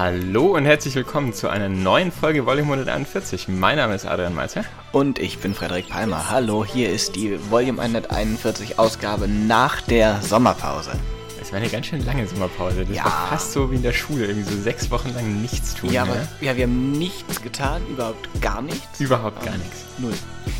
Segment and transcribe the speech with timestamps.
[0.00, 3.48] Hallo und herzlich willkommen zu einer neuen Folge Volume 141.
[3.48, 4.64] Mein Name ist Adrian Meister.
[4.92, 6.30] Und ich bin Frederik Palmer.
[6.30, 10.92] Hallo, hier ist die Volume 141 Ausgabe nach der Sommerpause.
[11.38, 12.86] Es war eine ganz schön lange Sommerpause.
[12.86, 13.04] Das ja.
[13.04, 15.92] war fast so wie in der Schule, irgendwie so sechs Wochen lang nichts tun.
[15.92, 16.28] Ja, aber ne?
[16.40, 18.98] ja, wir haben nichts getan, überhaupt gar nichts.
[19.00, 19.84] Überhaupt gar nichts.
[19.98, 20.14] Null.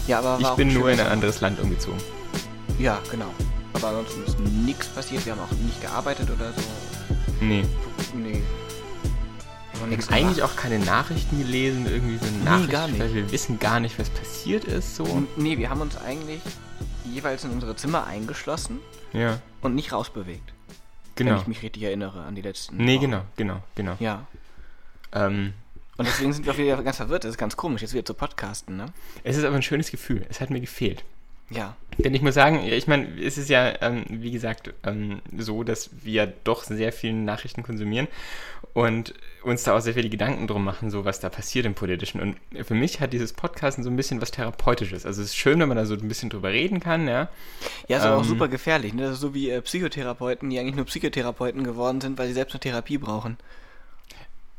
[0.07, 1.99] Ja, aber ich bin nur in ein anderes Land umgezogen.
[2.79, 3.33] Ja, genau.
[3.73, 5.25] Aber ansonsten ist nichts passiert.
[5.25, 6.63] Wir haben auch nicht gearbeitet oder so.
[7.41, 7.65] Nee.
[8.15, 8.40] Nee.
[9.91, 13.01] Nichts eigentlich auch keine Nachrichten gelesen, irgendwie so Nachrichten, nee, gar nicht.
[13.01, 14.97] weil wir wissen gar nicht, was passiert ist.
[14.97, 15.27] So.
[15.37, 16.41] Nee, wir haben uns eigentlich
[17.05, 18.81] jeweils in unsere Zimmer eingeschlossen
[19.13, 19.41] ja.
[19.63, 20.53] und nicht rausbewegt.
[21.17, 21.33] Genau.
[21.33, 22.77] Wenn ich mich richtig erinnere an die letzten.
[22.77, 23.01] Nee, Wochen.
[23.03, 23.97] genau, genau, genau.
[23.99, 24.27] Ja.
[25.13, 25.53] Ähm,
[25.97, 27.25] und deswegen sind wir auch wieder ganz verwirrt.
[27.25, 28.87] Das ist ganz komisch, jetzt wieder zu podcasten, ne?
[29.23, 30.25] Es ist aber ein schönes Gefühl.
[30.31, 31.05] Es hat mir gefehlt.
[31.51, 31.77] Ja.
[31.99, 35.91] Denn ich muss sagen, ich meine, es ist ja, ähm, wie gesagt, ähm, so, dass
[36.03, 38.09] wir doch sehr viele Nachrichten konsumieren
[38.73, 42.21] und uns da auch sehr viele Gedanken drum machen, so was da passiert im Politischen.
[42.21, 45.05] Und für mich hat dieses Podcasten so ein bisschen was Therapeutisches.
[45.05, 47.29] Also es ist schön, wenn man da so ein bisschen drüber reden kann, ja.
[47.89, 49.03] Ja, ist aber ähm, auch super gefährlich, ne?
[49.03, 52.55] Das ist so wie äh, Psychotherapeuten, die eigentlich nur Psychotherapeuten geworden sind, weil sie selbst
[52.55, 53.37] eine Therapie brauchen.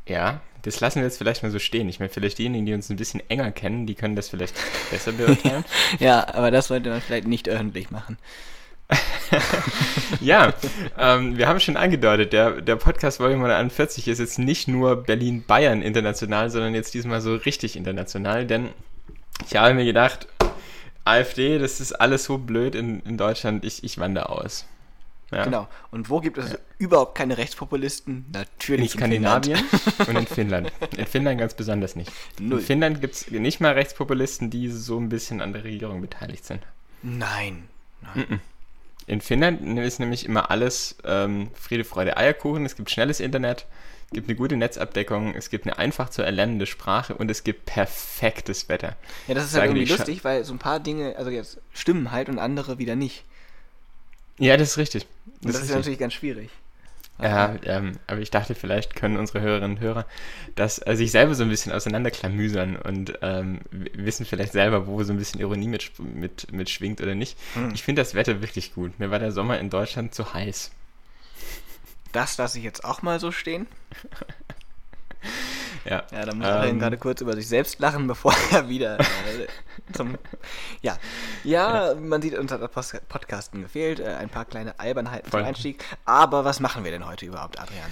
[0.06, 1.88] Ja, das lassen wir jetzt vielleicht mal so stehen.
[1.88, 4.54] Ich meine, vielleicht diejenigen, die uns ein bisschen enger kennen, die können das vielleicht
[4.90, 5.64] besser beurteilen.
[5.98, 8.16] ja, aber das sollte man vielleicht nicht öffentlich machen.
[10.20, 10.52] ja,
[10.98, 15.82] ähm, wir haben schon angedeutet, der, der Podcast Volume 41 ist jetzt nicht nur Berlin-Bayern
[15.82, 18.68] international, sondern jetzt diesmal so richtig international, denn
[19.46, 20.28] ich habe mir gedacht,
[21.04, 24.66] AfD, das ist alles so blöd in, in Deutschland, ich, ich wandere aus.
[25.32, 25.44] Ja.
[25.44, 25.68] Genau.
[25.90, 26.58] Und wo gibt es ja.
[26.78, 28.26] überhaupt keine Rechtspopulisten?
[28.32, 29.58] Natürlich in Skandinavien
[29.98, 30.72] in und in Finnland.
[30.96, 32.12] In Finnland ganz besonders nicht.
[32.38, 32.58] Null.
[32.58, 36.44] In Finnland gibt es nicht mal Rechtspopulisten, die so ein bisschen an der Regierung beteiligt
[36.44, 36.62] sind.
[37.02, 37.64] Nein.
[38.02, 38.40] Nein.
[39.06, 42.66] In Finnland ist nämlich immer alles ähm, Friede, Freude, Eierkuchen.
[42.66, 43.66] Es gibt schnelles Internet,
[44.06, 47.64] es gibt eine gute Netzabdeckung, es gibt eine einfach zu erlernende Sprache und es gibt
[47.64, 48.96] perfektes Wetter.
[49.26, 52.28] Ja, das ist halt irgendwie lustig, weil so ein paar Dinge, also jetzt stimmen halt
[52.28, 53.24] und andere wieder nicht.
[54.38, 55.06] Ja, das ist richtig.
[55.40, 56.50] Das, das ist, ist natürlich ganz schwierig.
[57.20, 60.06] Ja, ähm, aber ich dachte, vielleicht können unsere Hörerinnen und Hörer
[60.56, 65.12] das äh, sich selber so ein bisschen auseinanderklamüsern und ähm, wissen vielleicht selber, wo so
[65.12, 67.38] ein bisschen Ironie mit, mit, mit schwingt oder nicht.
[67.54, 67.70] Hm.
[67.74, 68.98] Ich finde das Wetter wirklich gut.
[68.98, 70.72] Mir war der Sommer in Deutschland zu heiß.
[72.12, 73.66] Das lasse ich jetzt auch mal so stehen.
[75.84, 79.00] Ja, ja da muss ähm, er gerade kurz über sich selbst lachen, bevor er wieder
[79.00, 79.46] äh,
[79.92, 80.16] zum.
[80.80, 80.98] Ja.
[81.44, 85.40] ja, man sieht, uns hat das Podcasten gefehlt, äh, ein paar kleine Albernheiten voll.
[85.40, 85.84] zum Einstieg.
[86.04, 87.90] Aber was machen wir denn heute überhaupt, Adrian?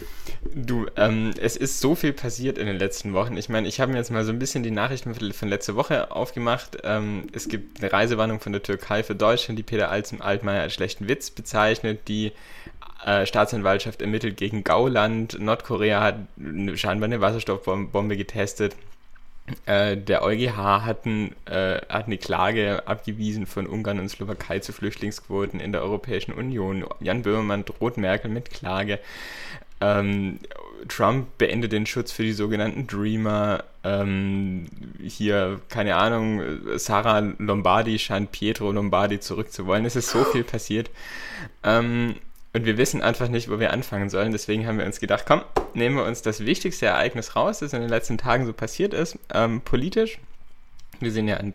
[0.54, 3.36] Du, ähm, es ist so viel passiert in den letzten Wochen.
[3.36, 6.10] Ich meine, ich habe mir jetzt mal so ein bisschen die Nachrichten von letzter Woche
[6.10, 6.78] aufgemacht.
[6.82, 11.08] Ähm, es gibt eine Reisewarnung von der Türkei für Deutschland, die Peter Altmaier als schlechten
[11.08, 12.32] Witz bezeichnet, die
[13.04, 15.38] äh, Staatsanwaltschaft ermittelt gegen Gauland.
[15.40, 16.16] Nordkorea hat
[16.74, 18.76] scheinbar eine Wasserstoffbombe getestet.
[19.66, 24.72] Äh, der EuGH hat, ein, äh, hat, eine Klage abgewiesen von Ungarn und Slowakei zu
[24.72, 26.84] Flüchtlingsquoten in der Europäischen Union.
[27.00, 28.98] Jan Böhmermann droht Merkel mit Klage.
[29.80, 30.38] Ähm,
[30.88, 33.64] Trump beendet den Schutz für die sogenannten Dreamer.
[33.82, 34.66] Ähm,
[35.02, 36.42] hier, keine Ahnung,
[36.76, 39.84] Sarah Lombardi scheint Pietro Lombardi zurückzuwollen.
[39.84, 40.90] Es ist so viel passiert.
[41.64, 42.16] Ähm,
[42.52, 44.32] und wir wissen einfach nicht, wo wir anfangen sollen.
[44.32, 45.42] Deswegen haben wir uns gedacht, komm,
[45.74, 49.18] nehmen wir uns das wichtigste Ereignis raus, das in den letzten Tagen so passiert ist,
[49.32, 50.18] ähm, politisch.
[50.98, 51.54] Wir sind ja ein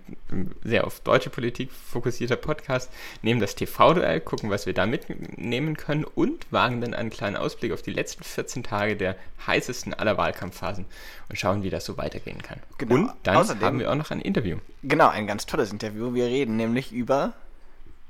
[0.64, 2.90] sehr auf deutsche Politik fokussierter Podcast,
[3.22, 7.72] nehmen das TV-Duell, gucken, was wir da mitnehmen können und wagen dann einen kleinen Ausblick
[7.72, 10.86] auf die letzten 14 Tage der heißesten aller Wahlkampfphasen
[11.30, 12.60] und schauen, wie das so weitergehen kann.
[12.80, 12.96] Genau.
[12.96, 14.58] Und dann Außerdem, haben wir auch noch ein Interview.
[14.82, 16.16] Genau, ein ganz tolles Interview.
[16.16, 17.34] Wir reden nämlich über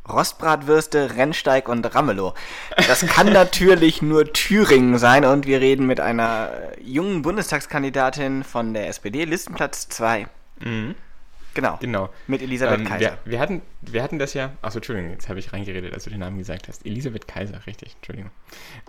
[0.08, 2.34] Rostbratwürste, Rennsteig und Ramelow.
[2.88, 6.52] Das kann natürlich nur Thüringen sein und wir reden mit einer
[6.82, 10.28] jungen Bundestagskandidatin von der SPD, Listenplatz 2.
[10.60, 10.96] Mhm.
[11.56, 11.78] Genau.
[11.80, 12.10] Genau.
[12.28, 13.18] Mit Elisabeth ähm, Kaiser.
[13.24, 14.52] Wir, wir, hatten, wir hatten das ja.
[14.62, 16.86] Achso, Entschuldigung, jetzt habe ich reingeredet, als du den Namen gesagt hast.
[16.86, 18.30] Elisabeth Kaiser, richtig, Entschuldigung.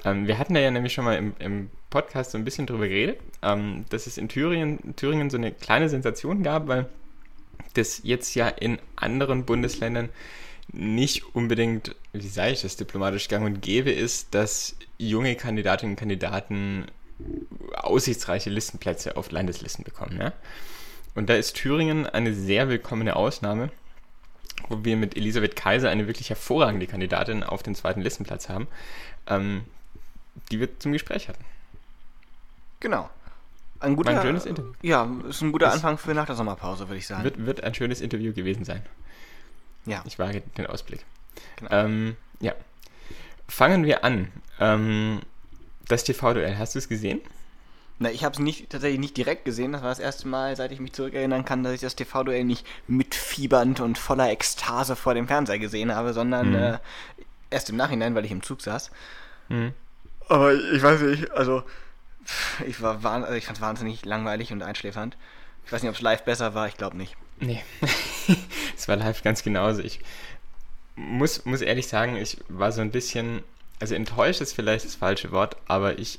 [0.05, 2.89] Ähm, wir hatten da ja nämlich schon mal im, im Podcast so ein bisschen drüber
[2.89, 6.89] geredet, ähm, dass es in Thüringen, Thüringen so eine kleine Sensation gab, weil
[7.75, 10.09] das jetzt ja in anderen Bundesländern
[10.73, 15.99] nicht unbedingt, wie sage ich das diplomatisch gang und gäbe ist, dass junge Kandidatinnen und
[15.99, 16.87] Kandidaten
[17.75, 20.19] aussichtsreiche Listenplätze auf Landeslisten bekommen.
[20.21, 20.33] Ja?
[21.15, 23.71] Und da ist Thüringen eine sehr willkommene Ausnahme,
[24.69, 28.67] wo wir mit Elisabeth Kaiser eine wirklich hervorragende Kandidatin auf den zweiten Listenplatz haben,
[29.27, 29.65] ähm,
[30.51, 31.45] die wir zum Gespräch hatten.
[32.81, 33.09] Genau.
[33.81, 34.73] Ein guter, ein schönes Interview.
[34.83, 37.25] Ja, ist ein guter Anfang für nach der Sommerpause, würde ich sagen.
[37.25, 38.83] Wird, wird ein schönes Interview gewesen sein.
[39.87, 40.03] Ja.
[40.07, 41.05] Ich wage den Ausblick.
[41.57, 41.71] Genau.
[41.73, 42.53] Ähm, ja.
[43.49, 44.31] Fangen wir an.
[44.61, 45.21] Ähm,
[45.89, 47.21] das TV-Duell, hast du es gesehen?
[47.99, 49.73] Na, ich habe es nicht, tatsächlich nicht direkt gesehen.
[49.73, 52.67] Das war das erste Mal, seit ich mich zurückerinnern kann, dass ich das TV-Duell nicht
[52.89, 56.55] mitfiebernd und voller Ekstase vor dem Fernseher gesehen habe, sondern Mhm.
[56.57, 56.79] äh,
[57.51, 58.91] erst im Nachhinein, weil ich im Zug saß.
[59.49, 59.73] Mhm.
[60.29, 61.63] Aber ich weiß nicht, also
[62.67, 65.17] ich war also ich fand es wahnsinnig langweilig und einschläfernd.
[65.65, 67.17] Ich weiß nicht, ob es live besser war, ich glaube nicht.
[67.39, 67.63] Nee,
[68.77, 69.83] es war live ganz genauso.
[69.83, 70.01] Ich
[70.97, 73.43] muss, muss ehrlich sagen, ich war so ein bisschen,
[73.81, 76.19] also enttäuscht ist vielleicht das falsche Wort, aber ich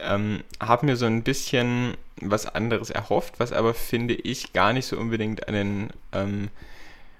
[0.00, 4.86] ähm, habe mir so ein bisschen was anderes erhofft, was aber finde ich gar nicht
[4.86, 6.48] so unbedingt an den, ähm,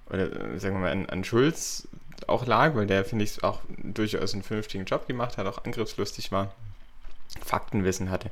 [0.08, 1.88] oder äh, sagen wir mal, an, an Schulz
[2.26, 6.32] auch lag, weil der, finde ich, auch durchaus einen vernünftigen Job gemacht hat, auch angriffslustig
[6.32, 6.52] war,
[7.44, 8.30] Faktenwissen hatte,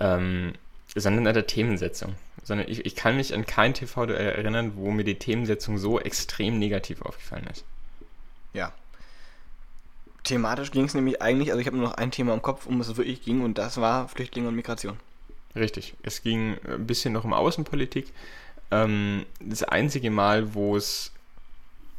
[0.00, 0.54] ähm,
[0.96, 2.14] sondern an der Themensetzung.
[2.42, 6.58] Sondern ich, ich kann mich an kein TV-Duell erinnern, wo mir die Themensetzung so extrem
[6.58, 7.64] negativ aufgefallen ist.
[8.52, 8.72] Ja.
[10.22, 12.80] Thematisch ging es nämlich eigentlich, also ich habe nur noch ein Thema im Kopf, um
[12.80, 14.96] es wirklich ging, und das war Flüchtlinge und Migration.
[15.54, 15.94] Richtig.
[16.02, 18.12] Es ging ein bisschen noch um Außenpolitik.
[18.70, 21.12] Ähm, das einzige Mal, wo es,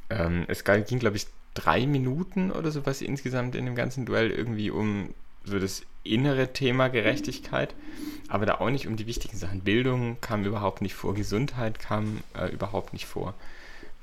[0.10, 4.70] ähm, es ging, glaube ich, drei Minuten oder sowas insgesamt in dem ganzen Duell irgendwie
[4.70, 5.14] um
[5.48, 7.74] so das innere Thema Gerechtigkeit,
[8.28, 9.62] aber da auch nicht um die wichtigen Sachen.
[9.62, 13.34] Bildung kam überhaupt nicht vor, Gesundheit kam äh, überhaupt nicht vor.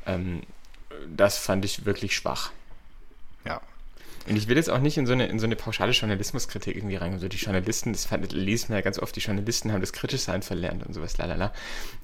[0.06, 0.42] Ähm,
[1.08, 2.52] das fand ich wirklich schwach.
[3.44, 3.60] Ja.
[4.26, 6.96] Und ich will jetzt auch nicht in so eine, in so eine pauschale Journalismuskritik irgendwie
[6.96, 7.18] rein.
[7.18, 10.42] So die Journalisten, das fand, liest man ja ganz oft, die Journalisten haben das Kritischsein
[10.42, 11.52] verlernt und sowas, lalala.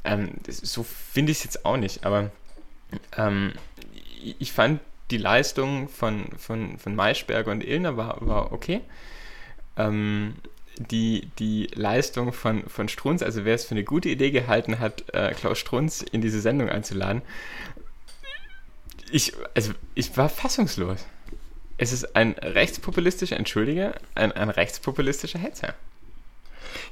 [0.05, 2.31] Ähm, das, so finde ich es jetzt auch nicht, aber
[3.17, 3.53] ähm,
[4.39, 8.83] ich fand die Leistung von, von, von Maischberger und Illner war, war okay.
[9.87, 10.35] Ähm,
[10.79, 15.05] die, die Leistung von, von Strunz, also wer es für eine gute Idee gehalten hat,
[15.13, 17.23] äh, Klaus Strunz in diese Sendung einzuladen,
[19.13, 21.05] ich, also ich war fassungslos.
[21.77, 25.75] Es ist ein rechtspopulistischer, entschuldige, ein, ein rechtspopulistischer Hetzer.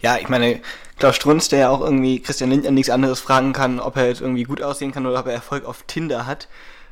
[0.01, 0.61] Ja, ich meine,
[0.99, 4.21] Klaus Strunz, der ja auch irgendwie Christian Lindner nichts anderes fragen kann, ob er jetzt
[4.21, 6.49] irgendwie gut aussehen kann oder ob er Erfolg auf Tinder hat.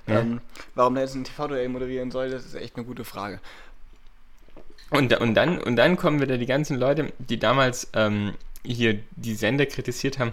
[0.06, 0.20] Ja.
[0.20, 0.40] Ähm,
[0.74, 3.40] warum er jetzt ein TV-Duell moderieren soll, das ist echt eine gute Frage.
[4.90, 8.34] Und, und, dann, und dann kommen wieder die ganzen Leute, die damals ähm,
[8.64, 10.32] hier die Sender kritisiert haben,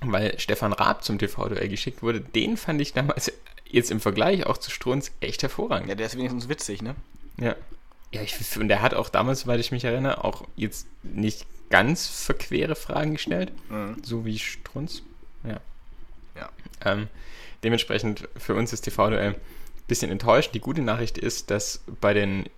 [0.00, 2.20] weil Stefan Raab zum TV-Duell geschickt wurde.
[2.20, 3.32] Den fand ich damals
[3.70, 5.88] jetzt im Vergleich auch zu Strunz echt hervorragend.
[5.88, 6.94] Ja, der ist wenigstens witzig, ne?
[7.38, 7.54] Ja.
[8.12, 12.06] Ja, ich, und der hat auch damals, soweit ich mich erinnere, auch jetzt nicht ganz
[12.06, 13.96] verquere Fragen gestellt, Mhm.
[14.02, 15.02] so wie Strunz.
[15.44, 15.60] Ja.
[16.34, 16.48] Ja.
[16.84, 17.08] Ähm,
[17.64, 19.40] dementsprechend für uns ist TV-Duell ein
[19.88, 20.54] bisschen enttäuscht.
[20.54, 22.48] Die gute Nachricht ist, dass bei den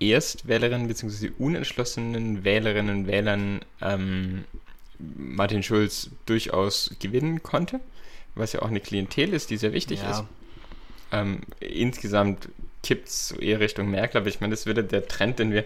[0.00, 1.30] Erstwählerinnen bzw.
[1.38, 4.44] unentschlossenen Wählerinnen und Wählern ähm,
[4.98, 7.80] Martin Schulz durchaus gewinnen konnte,
[8.34, 10.10] was ja auch eine Klientel ist, die sehr wichtig Ja.
[10.10, 10.24] ist.
[11.12, 12.48] Ähm, insgesamt
[12.82, 15.64] kippt es so eher Richtung Merkel, aber ich meine, das wird der Trend, den wir,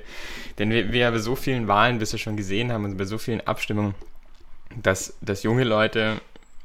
[0.59, 3.19] den wir, wir ja bei so vielen Wahlen bisher schon gesehen haben und bei so
[3.19, 3.95] vielen Abstimmungen,
[4.83, 6.21] dass, dass junge Leute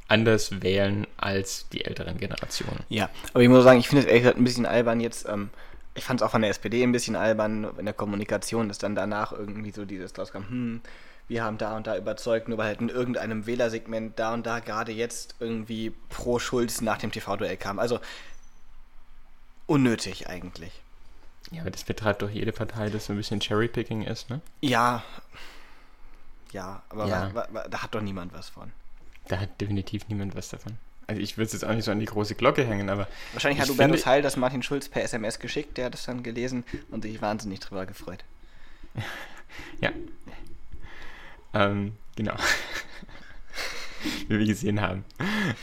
[0.07, 2.81] anders wählen als die älteren Generationen.
[2.89, 5.27] Ja, aber ich muss sagen, ich finde es ehrlich gesagt ein bisschen albern jetzt.
[5.27, 5.49] Ähm,
[5.95, 8.95] ich fand es auch von der SPD ein bisschen albern in der Kommunikation, dass dann
[8.95, 10.81] danach irgendwie so dieses rauskam, hm,
[11.27, 14.59] wir haben da und da überzeugt, nur weil halt in irgendeinem Wählersegment da und da
[14.59, 17.79] gerade jetzt irgendwie pro Schulz nach dem TV-Duell kam.
[17.79, 17.99] Also
[19.67, 20.81] unnötig eigentlich.
[21.51, 24.41] Ja, aber das betreibt doch jede Partei, das so ein bisschen Cherrypicking ist, ne?
[24.61, 25.03] Ja,
[26.51, 27.33] ja, aber Ja.
[27.33, 28.71] wa- wa- da hat doch niemand was von.
[29.27, 30.77] Da hat definitiv niemand was davon.
[31.07, 33.61] Also ich würde es jetzt auch nicht so an die große Glocke hängen, aber Wahrscheinlich
[33.61, 37.03] hat Hubertus Heil das Martin Schulz per SMS geschickt, der hat es dann gelesen und
[37.03, 38.23] sich wahnsinnig drüber gefreut.
[39.81, 39.91] ja.
[41.53, 42.35] Ähm, genau.
[44.27, 45.05] Wie wir gesehen haben.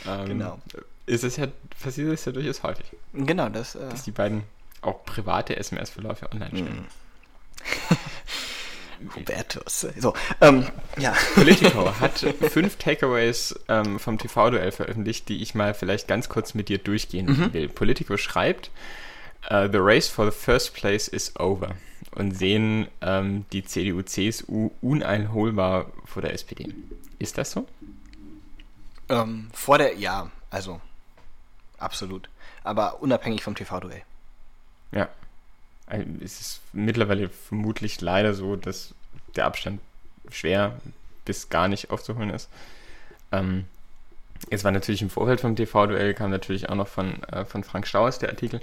[0.07, 0.59] Ähm, Genau.
[1.05, 1.47] Ist es ja,
[1.81, 3.75] passiert es ja durchaus häufig, Genau, das.
[3.75, 4.43] Äh, dass die beiden
[4.81, 6.85] auch private SMS-Verläufe online stellen.
[9.15, 9.87] Hubertus.
[9.97, 10.65] So, ähm,
[10.97, 11.13] ja.
[11.35, 16.69] Politico hat fünf Takeaways ähm, vom TV-Duell veröffentlicht, die ich mal vielleicht ganz kurz mit
[16.69, 17.53] dir durchgehen Mhm.
[17.53, 17.69] will.
[17.69, 18.71] Politico schreibt,
[19.49, 21.75] äh, The race for the first place is over
[22.15, 26.73] und sehen ähm, die CDU-CSU uneinholbar vor der SPD.
[27.19, 27.67] Ist das so?
[29.09, 30.81] Ähm, vor der, ja, also,
[31.77, 32.29] absolut.
[32.63, 34.03] Aber unabhängig vom TV-Duell.
[34.91, 35.09] Ja.
[36.23, 38.93] Es ist mittlerweile vermutlich leider so, dass
[39.35, 39.81] der Abstand
[40.29, 40.79] schwer
[41.25, 42.49] bis gar nicht aufzuholen ist.
[43.31, 43.65] Ähm,
[44.49, 47.87] es war natürlich im Vorfeld vom TV-Duell, kam natürlich auch noch von, äh, von Frank
[47.87, 48.61] Stauers der Artikel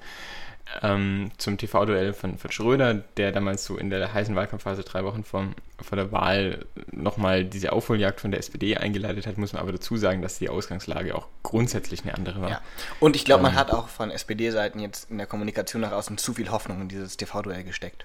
[0.83, 5.25] ähm, zum TV-Duell von, von Schröder, der damals so in der heißen Wahlkampfphase drei Wochen
[5.25, 5.47] vor,
[5.81, 9.97] vor der Wahl nochmal diese Aufholjagd von der SPD eingeleitet hat, muss man aber dazu
[9.97, 12.51] sagen, dass die Ausgangslage auch grundsätzlich eine andere war.
[12.51, 12.61] Ja.
[13.01, 13.59] Und ich glaube, man Ähm.
[13.59, 17.17] hat auch von SPD-Seiten jetzt in der Kommunikation nach außen zu viel Hoffnung in dieses
[17.17, 18.05] TV-Duell gesteckt.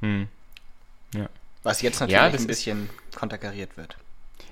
[0.00, 0.28] Hm.
[1.64, 3.96] Was jetzt natürlich Ja, ein ist- bisschen konterkariert wird.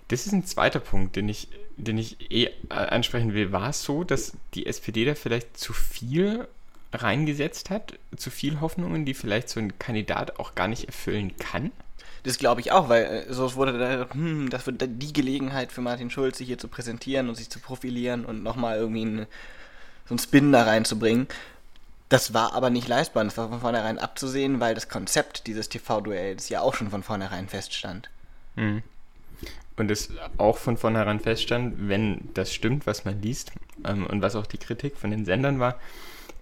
[0.09, 3.53] Das ist ein zweiter Punkt, den ich, den ich eh äh, ansprechen will.
[3.53, 6.47] War es so, dass die SPD da vielleicht zu viel
[6.97, 11.71] reingesetzt hat, zu viel Hoffnungen, die vielleicht so ein Kandidat auch gar nicht erfüllen kann?
[12.23, 15.81] Das glaube ich auch, weil äh, so wurde da, hm, das wird die Gelegenheit für
[15.81, 19.27] Martin Schulz, sich hier zu präsentieren und sich zu profilieren und nochmal irgendwie einen,
[20.07, 21.29] so einen Spin da reinzubringen.
[22.09, 23.25] Das war aber nicht leistbar.
[23.25, 27.49] Das war von vornherein abzusehen, weil das Konzept dieses TV-Duells ja auch schon von vornherein
[27.49, 28.11] feststand.
[28.57, 28.83] Mhm.
[29.77, 33.53] Und es auch von vornherein feststand, wenn das stimmt, was man liest
[33.85, 35.79] ähm, und was auch die Kritik von den Sendern war,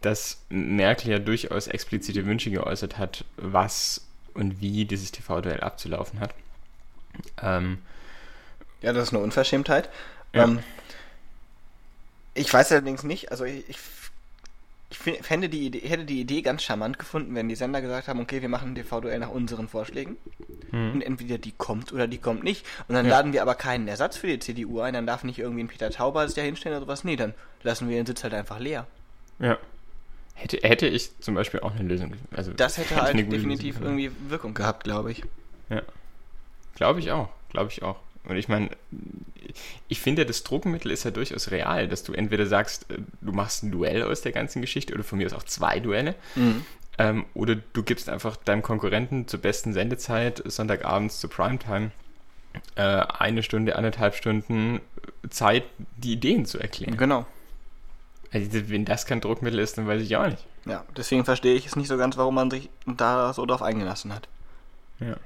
[0.05, 4.03] dass Merkel ja durchaus explizite Wünsche geäußert hat, was
[4.35, 6.35] und wie dieses TV-Duell abzulaufen hat.
[7.41, 7.79] Ähm,
[8.83, 9.89] ja, das ist eine Unverschämtheit.
[10.33, 10.45] Ja.
[10.45, 10.59] Ähm,
[12.35, 13.79] ich weiß allerdings nicht, also ich, ich
[14.91, 18.21] ich fände die Idee, hätte die Idee ganz charmant gefunden, wenn die Sender gesagt haben,
[18.21, 20.17] okay, wir machen ein TV-Duell nach unseren Vorschlägen.
[20.71, 20.93] Hm.
[20.93, 22.65] Und entweder die kommt oder die kommt nicht.
[22.87, 23.13] Und dann ja.
[23.13, 25.91] laden wir aber keinen Ersatz für die CDU ein, dann darf nicht irgendwie ein Peter
[25.91, 27.03] Tauber sich da hinstellen oder sowas.
[27.03, 28.87] Nee, dann lassen wir den Sitz halt einfach leer.
[29.41, 29.59] Ja.
[30.35, 32.13] Hätte, hätte ich zum Beispiel auch eine Lösung.
[32.33, 35.23] Also das hätte, hätte halt definitiv irgendwie Wirkung gehabt, glaube ich.
[35.71, 35.83] Ja.
[36.75, 37.29] Glaube ich auch.
[37.51, 37.97] Glaube ich auch.
[38.25, 38.71] Und ich meine,
[39.89, 43.63] ich finde, das Druckmittel ist ja durchaus real, dass du entweder sagst, äh, du machst
[43.63, 46.15] ein Duell aus der ganzen Geschichte oder von mir aus auch zwei Duelle.
[46.35, 46.65] Mhm.
[46.97, 51.91] Ähm, oder du gibst einfach deinem Konkurrenten zur besten Sendezeit, Sonntagabends zur Primetime,
[52.77, 54.81] äh, eine Stunde, anderthalb Stunden
[55.29, 55.65] Zeit,
[55.97, 56.97] die Ideen zu erklären.
[56.97, 57.27] Genau.
[58.35, 60.45] Also, wenn das kein Druckmittel ist, dann weiß ich auch nicht.
[60.67, 64.13] Ja, deswegen verstehe ich es nicht so ganz, warum man sich da so drauf eingelassen
[64.13, 64.29] hat.
[64.99, 65.17] Ja.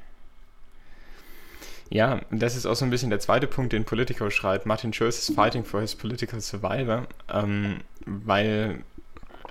[1.90, 4.66] Ja, das ist auch so ein bisschen der zweite Punkt, den Politico schreibt.
[4.66, 8.84] Martin Schulz is fighting for his political survivor, ähm, weil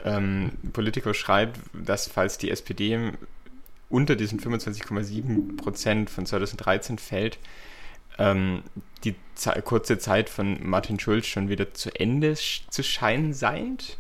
[0.06, 3.12] ähm, Politico schreibt, dass falls die SPD
[3.90, 7.40] unter diesen 25,7 Prozent von 2013 fällt,
[8.18, 8.64] ähm,
[9.04, 13.98] die Ze kurze Zeit von Martin Schulz schon wieder zu Ende sch zu scheinen seid.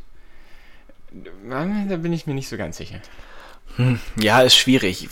[1.49, 1.63] Da
[1.97, 2.99] bin ich mir nicht so ganz sicher.
[3.75, 5.09] Hm, ja, ist schwierig.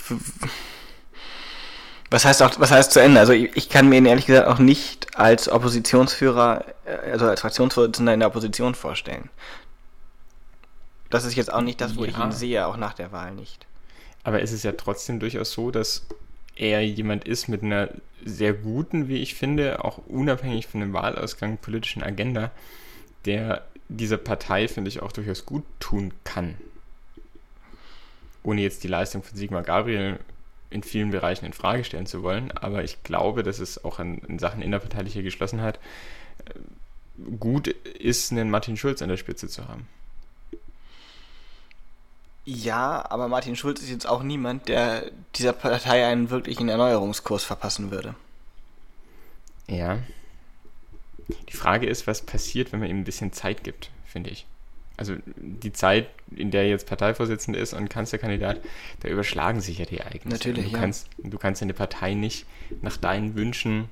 [2.09, 3.19] Was heißt auch, was heißt zu Ende?
[3.19, 7.41] Also ich, ich, kann mir ihn ehrlich gesagt auch nicht als Oppositionsführer, äh, also als
[7.41, 9.29] Fraktionsvorsitzender in der Opposition vorstellen.
[11.09, 12.11] Das ist jetzt auch nicht das, wo ja.
[12.11, 13.65] ich ihn sehe, auch nach der Wahl nicht.
[14.23, 16.05] Aber es ist ja trotzdem durchaus so, dass
[16.55, 17.89] er jemand ist mit einer
[18.23, 22.51] sehr guten, wie ich finde, auch unabhängig von dem Wahlausgang politischen Agenda,
[23.25, 26.55] der dieser Partei, finde ich, auch durchaus gut tun kann.
[28.43, 30.19] Ohne jetzt die Leistung von Sigmar Gabriel
[30.69, 34.19] in vielen Bereichen in Frage stellen zu wollen, aber ich glaube, dass es auch in,
[34.19, 35.79] in Sachen innerparteilicher Geschlossenheit
[36.45, 36.59] äh,
[37.39, 39.87] gut ist, einen Martin Schulz an der Spitze zu haben.
[42.45, 47.91] Ja, aber Martin Schulz ist jetzt auch niemand, der dieser Partei einen wirklichen Erneuerungskurs verpassen
[47.91, 48.15] würde.
[49.67, 49.99] Ja.
[51.49, 54.45] Die Frage ist, was passiert, wenn man ihm ein bisschen Zeit gibt, finde ich
[54.97, 58.61] also die Zeit, in der jetzt Parteivorsitzender ist und Kanzlerkandidat,
[59.01, 60.49] da überschlagen sich ja die Ereignisse.
[60.49, 60.79] Natürlich, du ja.
[60.79, 62.45] Kannst, du kannst eine Partei nicht
[62.81, 63.89] nach deinen Wünschen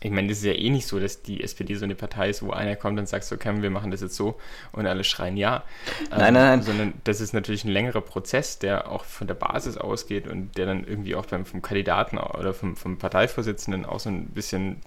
[0.00, 2.42] ich meine, das ist ja eh nicht so, dass die SPD so eine Partei ist,
[2.42, 4.38] wo einer kommt und sagt, so, okay, wir machen das jetzt so
[4.72, 5.62] und alle schreien ja.
[6.10, 6.62] Nein, ähm, nein, nein.
[6.62, 10.66] Sondern das ist natürlich ein längerer Prozess, der auch von der Basis ausgeht und der
[10.66, 14.80] dann irgendwie auch beim, vom Kandidaten oder vom, vom Parteivorsitzenden auch so ein bisschen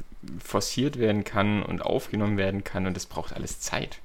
[0.43, 3.99] forciert werden kann und aufgenommen werden kann und das braucht alles Zeit.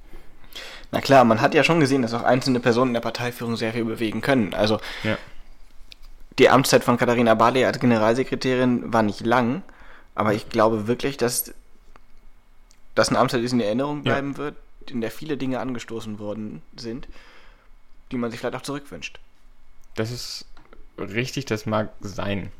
[0.91, 3.73] Na klar, man hat ja schon gesehen, dass auch einzelne Personen in der Parteiführung sehr
[3.73, 4.53] viel bewegen können.
[4.53, 5.17] Also ja.
[6.37, 9.63] die Amtszeit von Katharina Barley als Generalsekretärin war nicht lang,
[10.15, 11.53] aber ich glaube wirklich, dass
[12.95, 14.37] das eine Amtszeit ist in Erinnerung bleiben ja.
[14.37, 14.55] wird,
[14.89, 17.07] in der viele Dinge angestoßen worden sind,
[18.11, 19.19] die man sich vielleicht auch zurückwünscht.
[19.95, 20.45] Das ist
[20.97, 22.51] richtig, das mag sein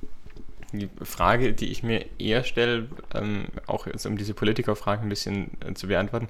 [0.74, 5.52] die Frage, die ich mir eher stelle, ähm, auch jetzt um diese Politikerfragen ein bisschen
[5.66, 6.30] äh, zu beantworten.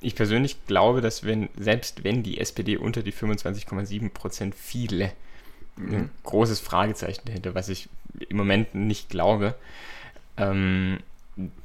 [0.00, 5.12] Ich persönlich glaube, dass wenn, selbst wenn die SPD unter die 25,7 Prozent fiele,
[5.76, 5.94] mhm.
[5.94, 7.88] ein großes Fragezeichen dahinter, was ich
[8.28, 9.54] im Moment nicht glaube,
[10.36, 10.98] ähm,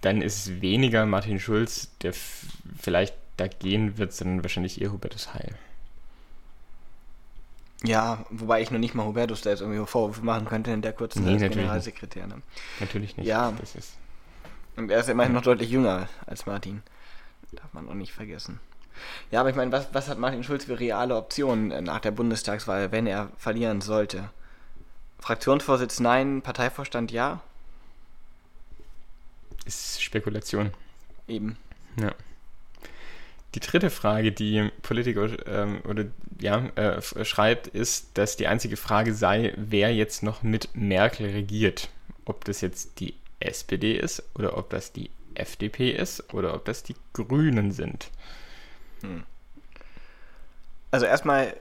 [0.01, 5.33] dann ist es weniger Martin Schulz, der vielleicht da gehen wird, sondern wahrscheinlich eher Hubertus
[5.33, 5.55] Heil.
[7.83, 10.93] Ja, wobei ich noch nicht mal Hubertus da jetzt irgendwie Vorwürfe machen könnte in der
[10.93, 12.25] kurzen nee, als Generalsekretär.
[12.25, 12.41] Ne?
[12.79, 13.27] Natürlich nicht.
[13.27, 13.53] Ja.
[13.59, 13.97] Das ist
[14.77, 16.83] und er ist immerhin noch deutlich jünger als Martin.
[17.51, 18.59] Darf man auch nicht vergessen.
[19.31, 22.11] Ja, aber ich meine, was, was hat Martin Schulz für reale Optionen äh, nach der
[22.11, 24.29] Bundestagswahl, wenn er verlieren sollte?
[25.19, 27.41] Fraktionsvorsitz nein, Parteivorstand ja?
[29.67, 30.71] Ist Spekulation.
[31.27, 31.57] Eben.
[31.99, 32.15] Ja.
[33.53, 36.05] Die dritte Frage, die Politiker ähm, oder
[36.39, 41.89] ja, äh, schreibt, ist, dass die einzige Frage sei, wer jetzt noch mit Merkel regiert.
[42.25, 46.83] Ob das jetzt die SPD ist oder ob das die FDP ist oder ob das
[46.83, 48.09] die Grünen sind.
[49.01, 49.23] Hm.
[50.91, 51.55] Also erstmal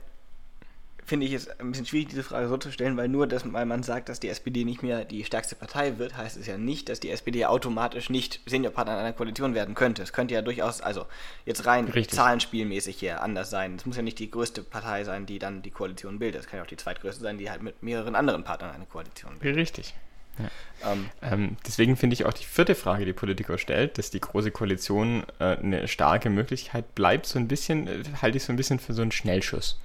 [1.07, 3.65] finde ich es ein bisschen schwierig, diese Frage so zu stellen, weil nur, dass, weil
[3.65, 6.89] man sagt, dass die SPD nicht mehr die stärkste Partei wird, heißt es ja nicht,
[6.89, 10.03] dass die SPD automatisch nicht Seniorpartner einer Koalition werden könnte.
[10.03, 11.07] Es könnte ja durchaus, also
[11.45, 12.17] jetzt rein Richtig.
[12.17, 13.77] zahlenspielmäßig hier anders sein.
[13.77, 16.43] Es muss ja nicht die größte Partei sein, die dann die Koalition bildet.
[16.43, 19.39] Es kann ja auch die zweitgrößte sein, die halt mit mehreren anderen Partnern eine Koalition
[19.39, 19.61] bildet.
[19.61, 19.95] Richtig.
[20.39, 20.93] Ja.
[20.93, 24.51] Ähm, ähm, deswegen finde ich auch die vierte Frage, die Politiker stellt, dass die Große
[24.51, 28.79] Koalition äh, eine starke Möglichkeit bleibt, so ein bisschen, äh, halte ich so ein bisschen
[28.79, 29.79] für so einen Schnellschuss.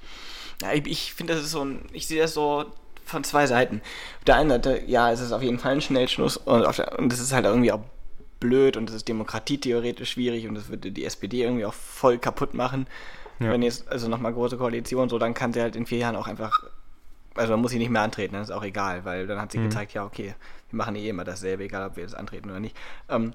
[0.62, 2.66] Ja, ich, ich finde, das ist so ein, ich sehe das so
[3.06, 3.82] von zwei Seiten.
[4.20, 7.12] Auf der einen Seite, ja, es ist auf jeden Fall ein Schnellschluss und, der, und
[7.12, 7.82] das ist halt irgendwie auch
[8.40, 12.54] blöd und das ist demokratietheoretisch schwierig und das würde die SPD irgendwie auch voll kaputt
[12.54, 12.88] machen.
[13.40, 13.52] Ja.
[13.52, 16.28] Wenn jetzt also nochmal große Koalition so, dann kann sie halt in vier Jahren auch
[16.28, 16.64] einfach,
[17.36, 19.58] also dann muss sie nicht mehr antreten, dann ist auch egal, weil dann hat sie
[19.58, 19.70] mhm.
[19.70, 20.36] gezeigt, ja, okay,
[20.70, 22.76] wir machen eh immer dasselbe, egal ob wir das antreten oder nicht.
[23.10, 23.34] Ähm,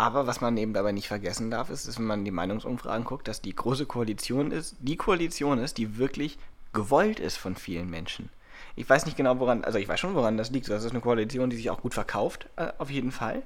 [0.00, 3.28] aber was man eben dabei nicht vergessen darf, ist, dass wenn man die Meinungsumfragen guckt,
[3.28, 6.38] dass die große Koalition ist, die Koalition ist, die wirklich
[6.72, 8.30] gewollt ist von vielen Menschen.
[8.76, 10.70] Ich weiß nicht genau, woran, also ich weiß schon, woran das liegt.
[10.70, 13.42] Das ist eine Koalition, die sich auch gut verkauft, äh, auf jeden Fall.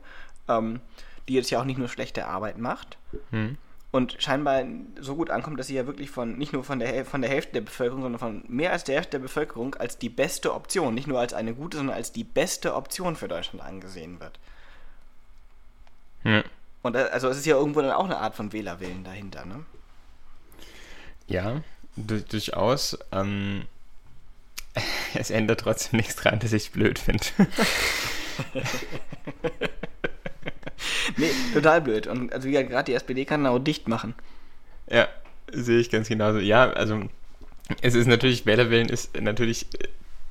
[0.47, 0.81] Ähm,
[1.27, 2.99] die jetzt ja auch nicht nur schlechte Arbeit macht.
[3.31, 3.59] Hm.
[3.91, 4.63] Und scheinbar
[5.01, 7.55] so gut ankommt, dass sie ja wirklich von, nicht nur von der, von der Hälfte
[7.55, 11.09] der Bevölkerung, sondern von mehr als der Hälfte der Bevölkerung als die beste Option, nicht
[11.09, 14.39] nur als eine gute, sondern als die beste Option für Deutschland angesehen wird.
[16.25, 16.43] Ja.
[16.83, 19.65] Und also es ist ja irgendwo dann auch eine Art von Wählerwillen dahinter, ne?
[21.27, 21.63] Ja,
[21.97, 22.99] durchaus.
[23.13, 23.65] Ähm,
[25.15, 27.25] es ändert trotzdem nichts dran, dass ich blöd finde.
[31.17, 32.07] nee, total blöd.
[32.07, 34.15] Und also wie gerade die SPD kann auch dicht machen.
[34.89, 35.09] Ja,
[35.53, 36.39] sehe ich ganz genauso.
[36.39, 37.03] Ja, also
[37.81, 39.67] es ist natürlich, Wählerwillen ist natürlich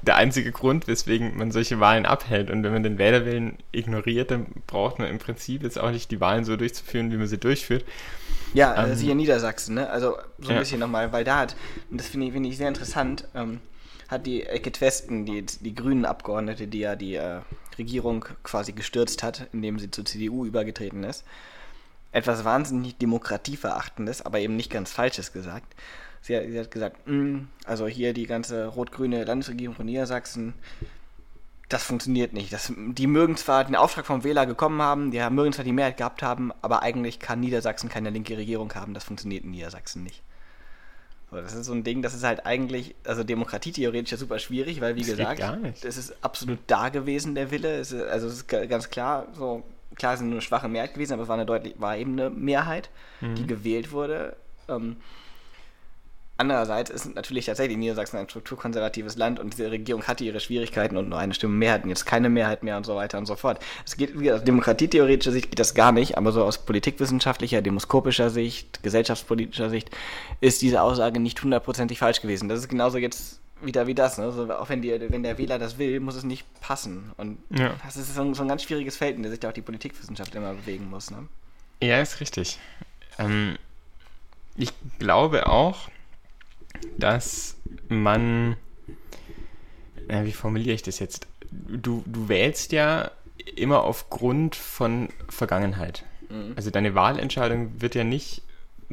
[0.05, 2.49] der einzige Grund, weswegen man solche Wahlen abhält.
[2.49, 6.19] Und wenn man den Wählerwillen ignoriert, dann braucht man im Prinzip jetzt auch nicht die
[6.19, 7.85] Wahlen so durchzuführen, wie man sie durchführt.
[8.53, 9.89] Ja, ähm, also hier in Niedersachsen, ne?
[9.89, 10.59] Also so ein ja.
[10.59, 11.55] bisschen nochmal, weil da hat,
[11.89, 13.61] und das finde ich, find ich sehr interessant, ähm,
[14.09, 17.39] hat die Ecke Westen, die, die grünen Abgeordnete, die ja die äh,
[17.77, 21.23] Regierung quasi gestürzt hat, indem sie zur CDU übergetreten ist,
[22.11, 25.73] etwas wahnsinnig demokratieverachtendes, aber eben nicht ganz Falsches gesagt
[26.23, 30.53] sie hat, sie hat gesagt, mm, also hier die ganze rot-grüne Landesregierung von Niedersachsen,
[31.69, 32.53] das funktioniert nicht.
[32.53, 35.97] Das, die mögen zwar den Auftrag vom Wähler gekommen haben, die mögen zwar die Mehrheit
[35.97, 38.93] gehabt haben, aber eigentlich kann Niedersachsen keine linke Regierung haben.
[38.93, 40.21] Das funktioniert in Niedersachsen nicht.
[41.29, 44.81] So, das ist so ein Ding, das ist halt eigentlich, also demokratietheoretisch ja super schwierig,
[44.81, 47.79] weil wie das gesagt, es ist absolut da gewesen, der Wille.
[47.79, 49.63] Es ist, also es ist ganz klar, so
[49.95, 52.29] klar es ist eine schwache Mehrheit gewesen, aber es war eine deutlich, war eben eine
[52.29, 53.35] Mehrheit, mhm.
[53.35, 54.35] die gewählt wurde.
[54.69, 54.97] Ähm,
[56.43, 61.07] Andererseits ist natürlich tatsächlich Niedersachsen ein strukturkonservatives Land und diese Regierung hatte ihre Schwierigkeiten und
[61.07, 63.63] nur eine Stimme mehr hatten jetzt keine Mehrheit mehr und so weiter und so fort.
[63.85, 68.83] Es geht, aus demokratietheoretischer Sicht geht das gar nicht, aber so aus politikwissenschaftlicher, demoskopischer Sicht,
[68.83, 69.89] gesellschaftspolitischer Sicht
[70.41, 72.49] ist diese Aussage nicht hundertprozentig falsch gewesen.
[72.49, 74.17] Das ist genauso jetzt wieder wie das.
[74.17, 74.25] Ne?
[74.25, 77.13] Also auch wenn, die, wenn der Wähler das will, muss es nicht passen.
[77.15, 77.73] Und ja.
[77.85, 79.61] das ist so ein, so ein, ganz schwieriges Feld, in dem sich da auch die
[79.61, 81.09] Politikwissenschaft immer bewegen muss.
[81.09, 81.25] Ne?
[81.81, 82.59] Ja, ist richtig.
[83.17, 83.57] Ähm,
[84.57, 85.87] ich glaube auch,
[86.97, 87.57] dass
[87.89, 88.55] man,
[90.07, 91.27] na, wie formuliere ich das jetzt?
[91.51, 93.11] Du, du wählst ja
[93.55, 96.05] immer aufgrund von Vergangenheit.
[96.29, 96.53] Mhm.
[96.55, 98.41] Also deine Wahlentscheidung wird ja nicht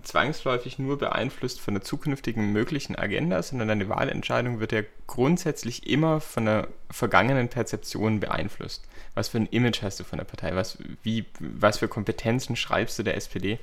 [0.02, 6.20] zwangsläufig nur beeinflusst von der zukünftigen möglichen Agenda, sondern deine Wahlentscheidung wird ja grundsätzlich immer
[6.20, 8.84] von der vergangenen Perzeption beeinflusst.
[9.14, 10.54] Was für ein Image hast du von der Partei?
[10.54, 13.58] Was, wie, was für Kompetenzen schreibst du der SPD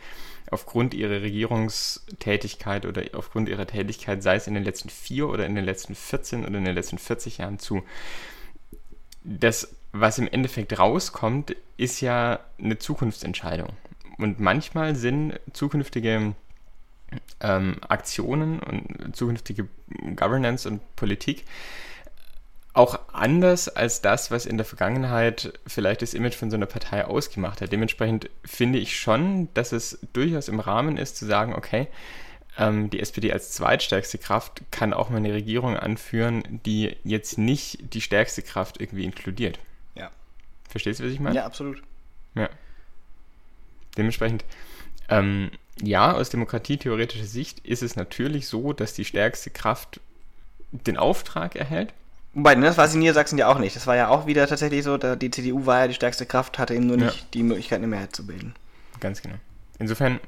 [0.51, 5.55] aufgrund ihrer Regierungstätigkeit oder aufgrund ihrer Tätigkeit, sei es in den letzten vier oder in
[5.55, 7.83] den letzten 14 oder in den letzten 40 Jahren zu?
[9.23, 13.69] Das, was im Endeffekt rauskommt, ist ja eine Zukunftsentscheidung.
[14.17, 16.33] Und manchmal sind zukünftige
[17.39, 19.67] ähm, Aktionen und zukünftige
[20.15, 21.45] Governance und Politik
[22.77, 27.05] auch anders als das, was in der Vergangenheit vielleicht das Image von so einer Partei
[27.05, 27.71] ausgemacht hat.
[27.71, 31.87] Dementsprechend finde ich schon, dass es durchaus im Rahmen ist zu sagen, okay,
[32.55, 37.95] ähm, die SPD als zweitstärkste Kraft kann auch mal eine Regierung anführen, die jetzt nicht
[37.95, 39.57] die stärkste Kraft irgendwie inkludiert.
[39.95, 40.11] Ja.
[40.69, 41.35] Verstehst du, was ich meine?
[41.35, 41.81] Ja, absolut.
[42.35, 42.47] Ja.
[43.97, 44.45] Dementsprechend,
[45.09, 49.99] ähm, ja, aus demokratietheoretischer Sicht ist es natürlich so, dass die stärkste Kraft
[50.71, 51.93] den Auftrag erhält.
[52.33, 53.75] Wobei, ne, das war sie in Niedersachsen ja auch nicht.
[53.75, 56.75] Das war ja auch wieder tatsächlich so, die CDU war ja die stärkste Kraft, hatte
[56.75, 57.25] eben nur nicht ja.
[57.33, 58.53] die Möglichkeit, eine Mehrheit zu bilden.
[58.99, 59.35] Ganz genau.
[59.79, 60.19] Insofern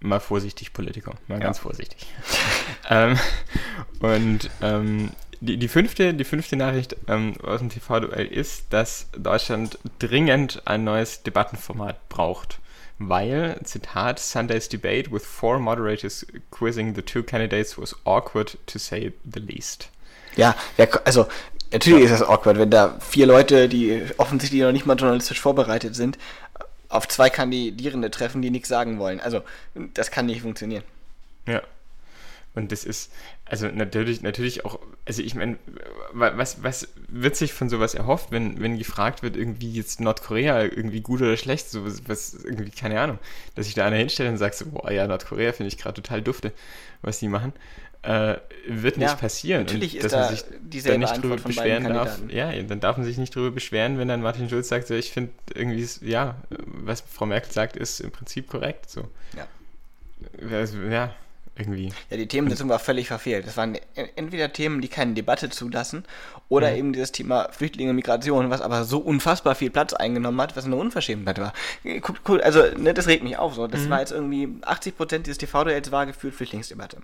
[0.00, 1.14] mal vorsichtig, Politiker.
[1.26, 1.44] Mal ja.
[1.44, 2.06] ganz vorsichtig.
[2.90, 3.18] ähm,
[4.00, 5.10] und ähm,
[5.40, 10.84] die, die, fünfte, die fünfte Nachricht ähm, aus dem TV-Duell ist, dass Deutschland dringend ein
[10.84, 12.58] neues Debattenformat braucht.
[12.98, 19.12] Weil, Zitat, Sunday's debate with four moderators quizzing the two candidates was awkward to say
[19.24, 19.88] the least.
[20.36, 20.54] Ja,
[21.04, 21.26] also
[21.72, 25.96] natürlich ist das awkward, wenn da vier Leute, die offensichtlich noch nicht mal journalistisch vorbereitet
[25.96, 26.18] sind,
[26.88, 29.20] auf zwei Kandidierende treffen, die nichts sagen wollen.
[29.20, 29.42] Also,
[29.94, 30.84] das kann nicht funktionieren.
[31.46, 31.62] Ja.
[32.54, 33.10] Und das ist,
[33.44, 35.58] also natürlich, natürlich auch, also ich meine,
[36.12, 41.00] was, was wird sich von sowas erhofft, wenn, wenn gefragt wird, irgendwie jetzt Nordkorea irgendwie
[41.00, 43.18] gut oder schlecht, so was, was irgendwie, keine Ahnung,
[43.56, 46.22] dass sich da einer hinstellt und sagt so, boah, ja, Nordkorea finde ich gerade total
[46.22, 46.52] dufte,
[47.02, 47.52] was die machen,
[48.02, 48.36] äh,
[48.68, 49.64] wird nicht ja, passieren.
[49.64, 52.20] Natürlich und ist dass da man sich dann nicht drüber beschweren darf.
[52.28, 55.10] Ja, dann darf man sich nicht drüber beschweren, wenn dann Martin Schulz sagt, so, ich
[55.10, 56.36] finde irgendwie, ja,
[56.66, 59.08] was Frau Merkel sagt, ist im Prinzip korrekt, so.
[59.36, 59.48] Ja.
[60.50, 61.14] Also, ja,
[61.56, 61.92] irgendwie.
[62.10, 63.46] Ja, die Themen sind sogar völlig verfehlt.
[63.46, 63.78] Das waren
[64.16, 66.04] entweder Themen, die keine Debatte zulassen,
[66.48, 66.76] oder mhm.
[66.76, 70.76] eben dieses Thema Flüchtlinge, Migration, was aber so unfassbar viel Platz eingenommen hat, was eine
[70.76, 71.52] Unverschämtheit war.
[72.28, 73.66] Cool, also, ne, das regt mich auf so.
[73.66, 73.90] Das mhm.
[73.90, 76.98] war jetzt irgendwie 80 Prozent dieses TV-Duells war gefühlt Flüchtlingsdebatte.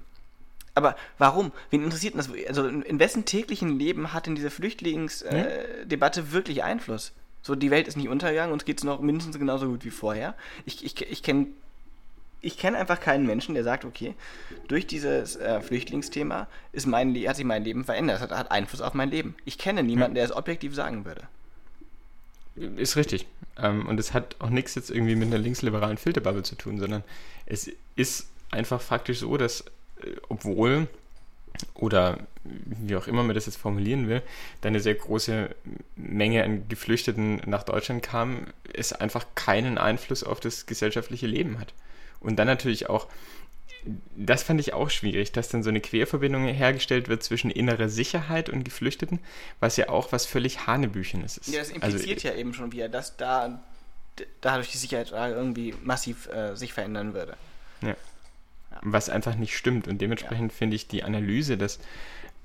[0.74, 1.52] Aber warum?
[1.70, 2.30] Wen interessiert das?
[2.48, 7.12] Also in wessen täglichen Leben hat denn diese Flüchtlingsdebatte äh, wirklich Einfluss?
[7.42, 10.34] So, die Welt ist nicht untergegangen, uns geht es noch mindestens genauso gut wie vorher.
[10.66, 11.46] Ich, ich, ich kenne
[12.42, 14.14] ich kenne einfach keinen Menschen, der sagt, okay,
[14.68, 18.94] durch dieses äh, Flüchtlingsthema ist mein hat sich mein Leben verändert, hat, hat Einfluss auf
[18.94, 19.34] mein Leben.
[19.44, 21.28] Ich kenne niemanden, der es objektiv sagen würde.
[22.76, 23.26] Ist richtig.
[23.58, 27.04] Ähm, und es hat auch nichts jetzt irgendwie mit einer linksliberalen Filterbubble zu tun, sondern
[27.46, 29.62] es ist einfach faktisch so, dass
[30.02, 30.88] äh, obwohl
[31.74, 32.18] oder
[32.54, 34.22] wie auch immer man das jetzt formulieren will,
[34.62, 35.54] da eine sehr große
[35.96, 41.74] Menge an Geflüchteten nach Deutschland kam, es einfach keinen Einfluss auf das gesellschaftliche Leben hat.
[42.20, 43.08] Und dann natürlich auch,
[44.16, 48.48] das fand ich auch schwierig, dass dann so eine Querverbindung hergestellt wird zwischen innerer Sicherheit
[48.50, 49.20] und Geflüchteten,
[49.58, 51.48] was ja auch was völlig Hanebüchenes ist.
[51.48, 53.62] Ja, das impliziert also, ja eben schon wieder, dass da
[54.40, 57.36] dadurch die Sicherheit irgendwie massiv äh, sich verändern würde.
[57.80, 57.88] Ja.
[57.88, 57.96] ja.
[58.82, 59.88] Was einfach nicht stimmt.
[59.88, 60.58] Und dementsprechend ja.
[60.58, 61.78] finde ich die Analyse, dass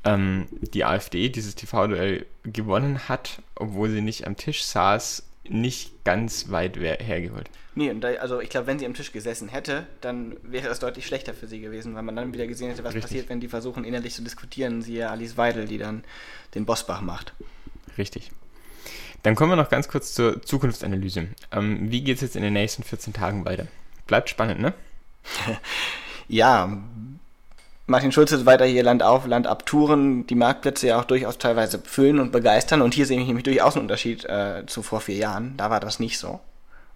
[0.06, 6.52] ähm, die AfD dieses TV-Duell gewonnen hat, obwohl sie nicht am Tisch saß, nicht ganz
[6.52, 7.50] weit hergeholt.
[7.76, 10.80] Nee, und da, also ich glaube, wenn sie am Tisch gesessen hätte, dann wäre es
[10.80, 13.12] deutlich schlechter für sie gewesen, weil man dann wieder gesehen hätte, was Richtig.
[13.12, 14.82] passiert, wenn die versuchen, innerlich zu diskutieren.
[14.82, 16.04] Siehe Alice Weidel, die dann
[16.54, 17.34] den Bosbach macht.
[17.98, 18.32] Richtig.
[19.24, 21.28] Dann kommen wir noch ganz kurz zur Zukunftsanalyse.
[21.52, 23.68] Ähm, wie geht es jetzt in den nächsten 14 Tagen weiter?
[24.08, 24.74] Bleibt spannend, ne?
[26.28, 26.82] ja,
[27.88, 31.38] Martin Schulz wird weiter hier Land auf, Land ab touren, die Marktplätze ja auch durchaus
[31.38, 32.82] teilweise füllen und begeistern.
[32.82, 35.56] Und hier sehe ich nämlich durchaus einen Unterschied äh, zu vor vier Jahren.
[35.58, 36.40] Da war das nicht so.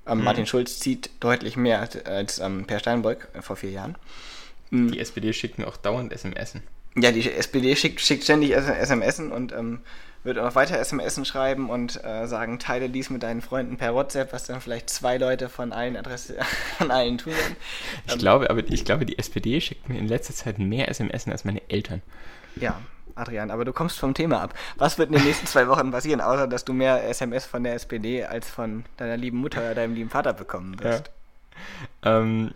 [0.08, 0.24] Ähm, mhm.
[0.24, 3.96] Martin Schulz zieht deutlich mehr als, als ähm, Per Steinbrück äh, vor vier Jahren.
[4.72, 4.92] Mhm.
[4.92, 6.56] Die SPD schickt mir auch dauernd SMS.
[6.96, 9.82] Ja, die SPD schickt, schickt ständig SMS und ähm,
[10.24, 13.94] wird auch noch weiter SMS schreiben und äh, sagen, teile dies mit deinen Freunden per
[13.94, 16.38] WhatsApp, was dann vielleicht zwei Leute von allen Adresse,
[16.78, 17.34] von allen tun.
[18.06, 21.28] Ich ähm, glaube, aber ich glaube, die SPD schickt mir in letzter Zeit mehr SMS
[21.28, 22.02] als meine Eltern.
[22.56, 22.80] Ja,
[23.16, 24.54] Adrian, aber du kommst vom Thema ab.
[24.78, 27.76] Was wird in den nächsten zwei Wochen passieren, außer dass du mehr SMS von der
[27.76, 31.12] SPD als von deiner lieben Mutter oder deinem lieben Vater bekommen wirst?
[32.04, 32.20] Ja.
[32.20, 32.54] Ähm,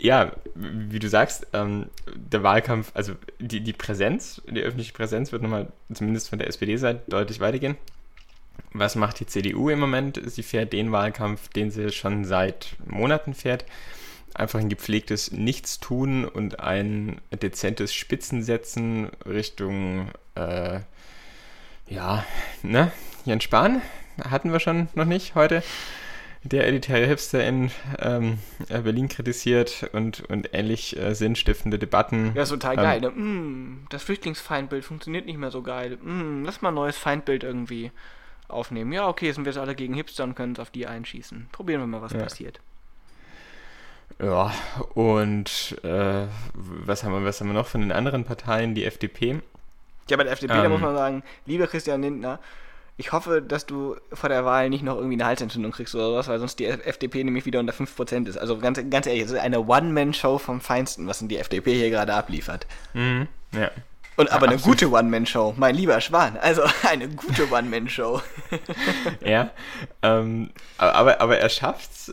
[0.00, 5.42] ja, wie du sagst, ähm, der Wahlkampf, also die, die Präsenz, die öffentliche Präsenz wird
[5.42, 7.76] nochmal, zumindest von der SPD-Seite, deutlich weitergehen.
[8.72, 10.20] Was macht die CDU im Moment?
[10.24, 13.64] Sie fährt den Wahlkampf, den sie schon seit Monaten fährt.
[14.34, 20.80] Einfach ein gepflegtes Nichtstun und ein dezentes Spitzensetzen Richtung, äh,
[21.88, 22.24] ja,
[22.62, 22.92] ne,
[23.24, 23.82] Jens Spahn
[24.22, 25.62] hatten wir schon noch nicht heute
[26.42, 32.32] der elitäre Hipster in ähm, äh, Berlin kritisiert und, und ähnlich äh, sinnstiftende Debatten.
[32.34, 33.00] Ja, ist total ähm, geil.
[33.00, 33.10] Ne?
[33.10, 35.98] Mm, das Flüchtlingsfeindbild funktioniert nicht mehr so geil.
[35.98, 37.92] Mm, lass mal ein neues Feindbild irgendwie
[38.48, 38.92] aufnehmen.
[38.92, 41.48] Ja, okay, sind wir jetzt alle gegen Hipster und können uns auf die einschießen.
[41.52, 42.20] Probieren wir mal, was ja.
[42.20, 42.60] passiert.
[44.18, 44.52] Ja,
[44.94, 48.74] und äh, was, haben wir, was haben wir noch von den anderen Parteien?
[48.74, 49.40] Die FDP.
[50.08, 52.38] Ja, bei der FDP, ähm, da muss man sagen, lieber Christian Lindner,
[53.00, 56.28] ich hoffe, dass du vor der Wahl nicht noch irgendwie eine Halsentzündung kriegst oder sowas,
[56.28, 58.36] weil sonst die FDP nämlich wieder unter 5% ist.
[58.36, 62.12] Also ganz, ganz ehrlich, es ist eine One-Man-Show vom Feinsten, was die FDP hier gerade
[62.12, 62.66] abliefert.
[62.92, 63.70] Mhm, ja.
[64.16, 66.36] Und aber ja, eine gute One-Man-Show, mein lieber Schwan.
[66.36, 68.20] Also eine gute One-Man-Show.
[69.24, 69.48] ja,
[70.02, 72.12] ähm, aber, aber er schafft's.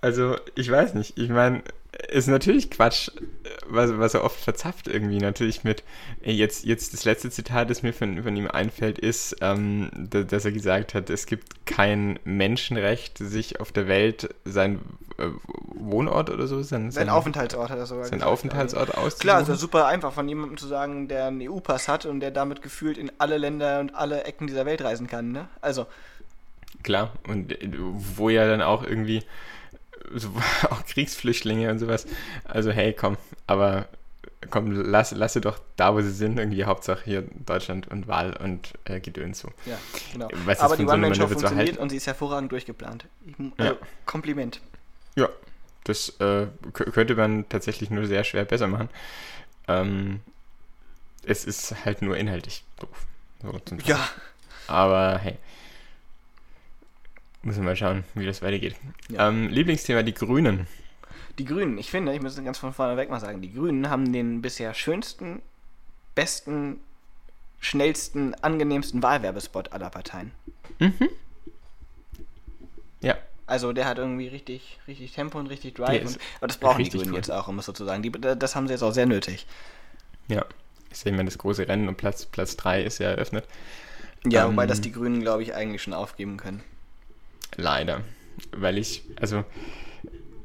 [0.00, 1.18] Also, ich weiß nicht.
[1.18, 1.62] Ich meine,
[2.08, 3.10] ist natürlich Quatsch,
[3.66, 5.18] was, was er oft verzapft irgendwie.
[5.18, 5.82] Natürlich mit,
[6.22, 10.52] jetzt, jetzt das letzte Zitat, das mir von, von ihm einfällt, ist, ähm, dass er
[10.52, 14.80] gesagt hat, es gibt kein Menschenrecht, sich auf der Welt sein
[15.18, 15.28] äh,
[15.74, 19.20] Wohnort oder so, sein, sein, sein Aufenthaltsort hat er sogar Sein Aufenthaltsort auszusuchen.
[19.20, 22.62] Klar, ja super einfach von jemandem zu sagen, der einen EU-Pass hat und der damit
[22.62, 25.48] gefühlt in alle Länder und alle Ecken dieser Welt reisen kann, ne?
[25.60, 25.86] Also.
[26.82, 29.22] Klar, und äh, wo ja dann auch irgendwie
[30.14, 30.30] so,
[30.70, 32.06] auch Kriegsflüchtlinge und sowas.
[32.44, 33.88] Also hey, komm, aber
[34.48, 38.72] komm, lass, lasse doch da, wo sie sind, irgendwie Hauptsache hier Deutschland und Wahl und
[38.84, 39.48] äh, Gedöns so.
[39.66, 39.78] Ja,
[40.12, 40.28] genau.
[40.44, 43.06] Was aber die One-Man-Show so funktioniert und sie ist hervorragend durchgeplant.
[43.58, 43.76] Also, ja.
[44.06, 44.60] Kompliment.
[45.16, 45.28] Ja,
[45.84, 48.88] das äh, könnte man tatsächlich nur sehr schwer besser machen.
[49.68, 50.20] Ähm,
[51.24, 53.06] es ist halt nur inhaltlich doof.
[53.42, 53.98] So ja.
[54.66, 55.38] Aber hey.
[57.42, 58.76] Müssen wir mal schauen, wie das weitergeht.
[59.08, 59.28] Ja.
[59.28, 60.66] Ähm, Lieblingsthema, die Grünen.
[61.38, 64.12] Die Grünen, ich finde, ich muss ganz von vorne weg mal sagen, die Grünen haben
[64.12, 65.40] den bisher schönsten,
[66.14, 66.80] besten,
[67.60, 70.32] schnellsten, angenehmsten Wahlwerbespot aller Parteien.
[70.78, 71.08] Mhm.
[73.00, 73.16] Ja.
[73.46, 76.04] Also der hat irgendwie richtig, richtig Tempo und richtig Drive.
[76.04, 77.16] Und, aber das brauchen die Grünen cool.
[77.16, 78.02] jetzt auch, um es so zu sagen.
[78.02, 79.46] Die, das haben sie jetzt auch sehr nötig.
[80.28, 80.44] Ja.
[80.90, 83.44] Ich sehe mal das große Rennen und Platz, Platz 3 ist ja eröffnet.
[84.26, 86.62] Ja, ähm, wobei das die Grünen, glaube ich, eigentlich schon aufgeben können.
[87.56, 88.02] Leider.
[88.52, 89.44] Weil ich, also,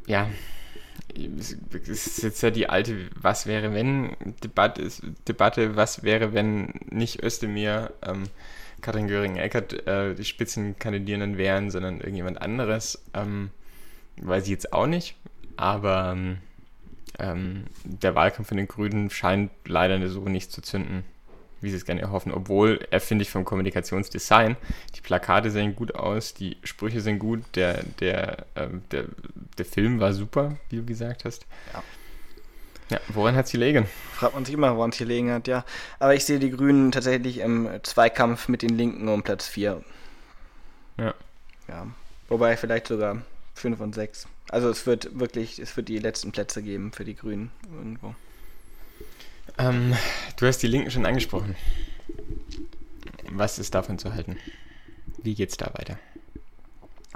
[0.08, 0.30] ja,
[1.16, 1.54] es
[1.88, 4.90] ist jetzt ja die alte Was wäre wenn Debatte,
[5.28, 8.24] Debatte was wäre wenn nicht Özdemir, ähm,
[8.82, 13.02] Katrin Göring-Eckert äh, die Spitzenkandidierenden wären, sondern irgendjemand anderes.
[13.14, 13.50] Ähm,
[14.18, 15.16] weiß ich jetzt auch nicht,
[15.58, 16.18] aber
[17.18, 21.06] ähm, der Wahlkampf von den Grünen scheint leider so nicht zu zünden
[21.62, 22.32] wie sie es gerne erhoffen.
[22.32, 24.56] Obwohl er, finde ich, vom Kommunikationsdesign,
[24.96, 29.06] die Plakate sehen gut aus, die Sprüche sind gut, der, der, äh, der,
[29.58, 31.46] der Film war super, wie du gesagt hast.
[31.74, 31.84] Ja.
[32.92, 33.88] Ja, woran hat es gelegen?
[34.14, 35.66] Fragt man sich immer, woran es gelegen hat, ja.
[35.98, 39.84] Aber ich sehe die Grünen tatsächlich im Zweikampf mit den Linken um Platz 4.
[41.00, 41.14] Ja.
[41.68, 41.88] Ja.
[42.28, 43.24] Wobei vielleicht sogar
[43.56, 44.28] 5 und 6.
[44.50, 48.14] Also es wird wirklich, es wird die letzten Plätze geben für die Grünen irgendwo.
[49.58, 49.96] Ähm,
[50.38, 51.56] du hast die Linken schon angesprochen.
[53.30, 54.38] Was ist davon zu halten?
[55.18, 55.98] Wie geht's da weiter?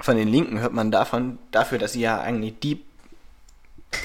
[0.00, 2.82] Von den Linken hört man davon, dafür, dass sie ja eigentlich die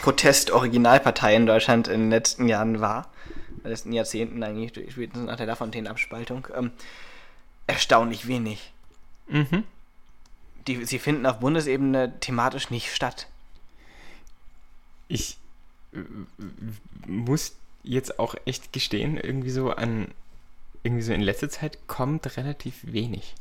[0.01, 3.09] Protest-Originalpartei in Deutschland in den letzten Jahren war,
[3.57, 6.71] in den letzten Jahrzehnten eigentlich, spätestens nach der Lafontaine-Abspaltung, ähm,
[7.67, 8.71] erstaunlich wenig.
[9.27, 9.63] Mhm.
[10.67, 13.27] Die, sie finden auf Bundesebene thematisch nicht statt.
[15.07, 15.37] Ich
[15.93, 15.99] äh,
[17.07, 20.07] muss jetzt auch echt gestehen, irgendwie so an,
[20.83, 23.35] irgendwie so in letzter Zeit kommt relativ wenig.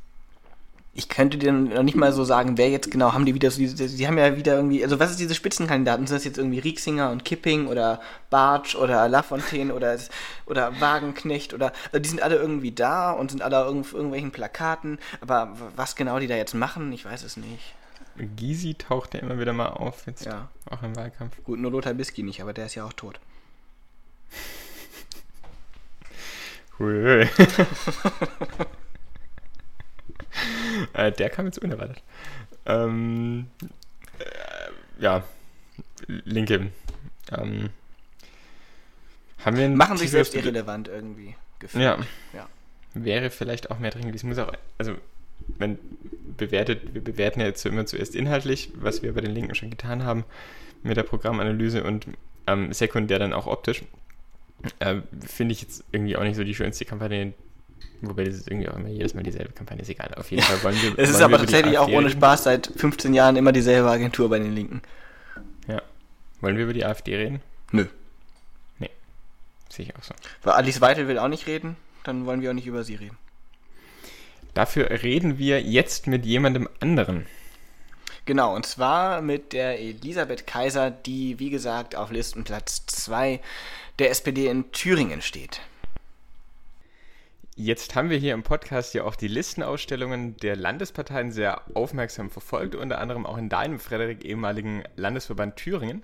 [0.97, 3.59] Ich könnte dir noch nicht mal so sagen, wer jetzt genau haben die wieder so
[3.59, 6.07] diese, sie haben ja wieder irgendwie, also was ist diese Spitzenkandidaten?
[6.07, 9.99] Sind das jetzt irgendwie Rieksinger und Kipping oder Bartsch oder Lafontaine oder,
[10.47, 15.01] oder Wagenknecht oder, also die sind alle irgendwie da und sind alle auf irgendwelchen Plakaten,
[15.21, 17.75] aber was genau die da jetzt machen, ich weiß es nicht.
[18.37, 20.49] Gysi taucht ja immer wieder mal auf, jetzt ja.
[20.71, 21.43] auch im Wahlkampf.
[21.43, 23.19] Gut, nur Lothar Bisky nicht, aber der ist ja auch tot.
[30.93, 32.03] Äh, der kam jetzt unerwartet.
[32.67, 33.47] Ähm,
[34.19, 35.25] äh, ja,
[36.07, 36.71] Linke.
[37.33, 37.71] Ähm,
[39.45, 41.37] haben wir Machen sich selbst irrelevant irgendwie.
[41.59, 41.85] Gefühlt.
[41.85, 41.99] Ja.
[42.33, 42.49] ja.
[42.95, 44.29] Wäre vielleicht auch mehr drin gewesen.
[44.29, 44.95] Muss auch, also,
[45.59, 45.79] man
[46.37, 50.05] bewertet, wir bewerten ja jetzt immer zuerst inhaltlich, was wir bei den Linken schon getan
[50.05, 50.25] haben
[50.83, 52.07] mit der Programmanalyse und
[52.47, 53.83] ähm, sekundär dann auch optisch.
[54.79, 54.97] Äh,
[55.27, 57.35] Finde ich jetzt irgendwie auch nicht so die schönste Kampagne.
[58.01, 60.13] Wobei das ist irgendwie auch immer jedes Mal dieselbe Kampagne, ist egal.
[60.17, 60.93] Auf jeden Fall wollen wir.
[60.99, 64.55] es ist aber tatsächlich auch ohne Spaß seit 15 Jahren immer dieselbe Agentur bei den
[64.55, 64.83] Linken.
[65.69, 65.83] Ja.
[66.41, 67.41] Wollen wir über die AfD reden?
[67.73, 67.87] Nö.
[68.79, 68.91] Nee.
[69.69, 70.15] Sehe ich auch so.
[70.43, 73.17] Weil Alice Weitel will auch nicht reden, dann wollen wir auch nicht über sie reden.
[74.53, 77.27] Dafür reden wir jetzt mit jemandem anderen.
[78.27, 83.41] Genau, und zwar mit der Elisabeth Kaiser, die, wie gesagt, auf Listenplatz 2
[83.99, 85.61] der SPD in Thüringen steht.
[87.55, 92.75] Jetzt haben wir hier im Podcast ja auch die Listenausstellungen der Landesparteien sehr aufmerksam verfolgt,
[92.75, 96.03] unter anderem auch in deinem, Frederik, ehemaligen Landesverband Thüringen.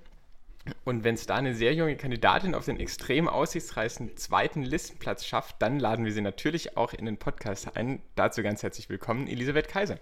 [0.85, 5.55] Und wenn es da eine sehr junge Kandidatin auf den extrem aussichtsreichen zweiten Listenplatz schafft,
[5.59, 7.99] dann laden wir sie natürlich auch in den Podcast ein.
[8.15, 9.97] Dazu ganz herzlich willkommen, Elisabeth Kaiser.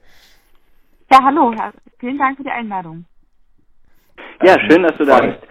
[1.11, 1.53] Ja, hallo,
[1.99, 3.05] vielen Dank für die Einladung.
[4.43, 5.49] Ja, schön, dass du da bist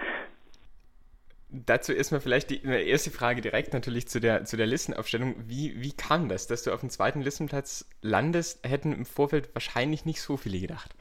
[1.51, 5.35] dazu erstmal vielleicht die erste Frage direkt natürlich zu der, zu der Listenaufstellung.
[5.47, 8.67] Wie, wie kam das, dass du auf dem zweiten Listenplatz landest?
[8.69, 10.95] Hätten im Vorfeld wahrscheinlich nicht so viele gedacht.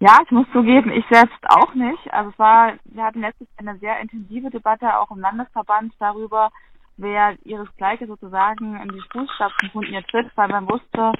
[0.00, 2.12] Ja, ich muss zugeben, ich selbst auch nicht.
[2.12, 6.50] Also es war, wir hatten letztes Jahr eine sehr intensive Debatte auch im Landesverband darüber,
[6.96, 11.12] wer ihresgleichen sozusagen in die Fußstapfen von ihr tritt, weil man wusste,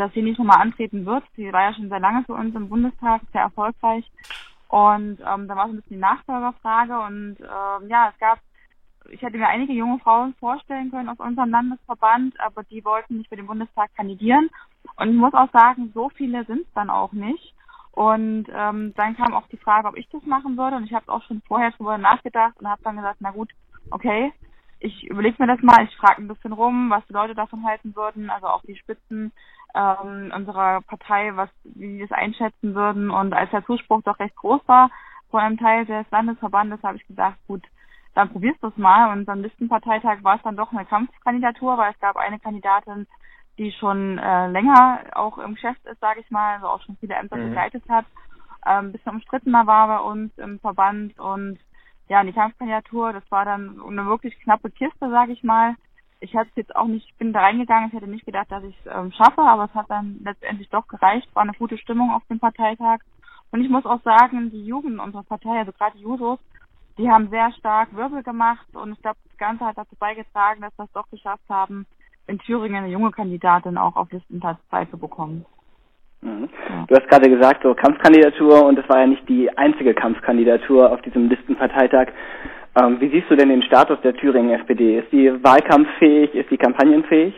[0.00, 1.24] dass sie nicht nochmal antreten wird.
[1.36, 4.10] Sie war ja schon sehr lange für uns im Bundestag, sehr erfolgreich.
[4.68, 8.38] Und ähm, da war so ein bisschen die Nachfolgerfrage und ähm, ja, es gab,
[9.10, 13.28] ich hätte mir einige junge Frauen vorstellen können aus unserem Landesverband, aber die wollten nicht
[13.28, 14.48] für den Bundestag kandidieren.
[14.96, 17.54] Und ich muss auch sagen, so viele sind es dann auch nicht.
[17.92, 20.76] Und ähm, dann kam auch die Frage, ob ich das machen würde.
[20.76, 23.50] Und ich habe auch schon vorher drüber nachgedacht und habe dann gesagt, na gut,
[23.90, 24.32] okay,
[24.78, 27.94] ich überlege mir das mal, ich frage ein bisschen rum, was die Leute davon halten
[27.94, 29.32] würden, also auch die Spitzen
[29.74, 33.10] ähm, unserer Partei, was wie die das einschätzen würden.
[33.10, 34.90] Und als der Zuspruch doch recht groß war
[35.30, 37.62] von einem Teil des Landesverbandes, habe ich gesagt, gut,
[38.14, 39.12] dann probierst du es mal.
[39.12, 43.06] Und am Listenparteitag war es dann doch eine Kampfkandidatur, weil es gab eine Kandidatin,
[43.58, 47.14] die schon äh, länger auch im Geschäft ist, sage ich mal, also auch schon viele
[47.14, 47.48] Ämter mhm.
[47.48, 48.06] begleitet hat,
[48.66, 51.58] ähm, ein bisschen umstrittener war bei uns im Verband und
[52.08, 55.76] ja, die Kampfkandidatur, das war dann eine wirklich knappe Kiste, sage ich mal.
[56.20, 58.92] Ich hätte jetzt auch nicht, bin da reingegangen, ich hätte nicht gedacht, dass ich es
[58.94, 62.38] ähm, schaffe, aber es hat dann letztendlich doch gereicht, war eine gute Stimmung auf dem
[62.38, 63.00] Parteitag.
[63.50, 66.38] Und ich muss auch sagen, die Jugend unserer Partei, also gerade die Jusos,
[66.98, 70.76] die haben sehr stark Wirbel gemacht und ich glaube, das Ganze hat dazu beigetragen, dass
[70.78, 71.86] wir es doch geschafft haben,
[72.26, 75.46] in Thüringen eine junge Kandidatin auch auf Listenplatz 2 zu bekommen.
[76.22, 76.48] Mhm.
[76.86, 81.00] Du hast gerade gesagt, so Kampfkandidatur und das war ja nicht die einzige Kampfkandidatur auf
[81.02, 82.08] diesem Listenparteitag.
[82.76, 84.98] Ähm, wie siehst du denn den Status der Thüringen SPD?
[84.98, 86.34] Ist die wahlkampffähig?
[86.34, 87.34] Ist die kampagnenfähig?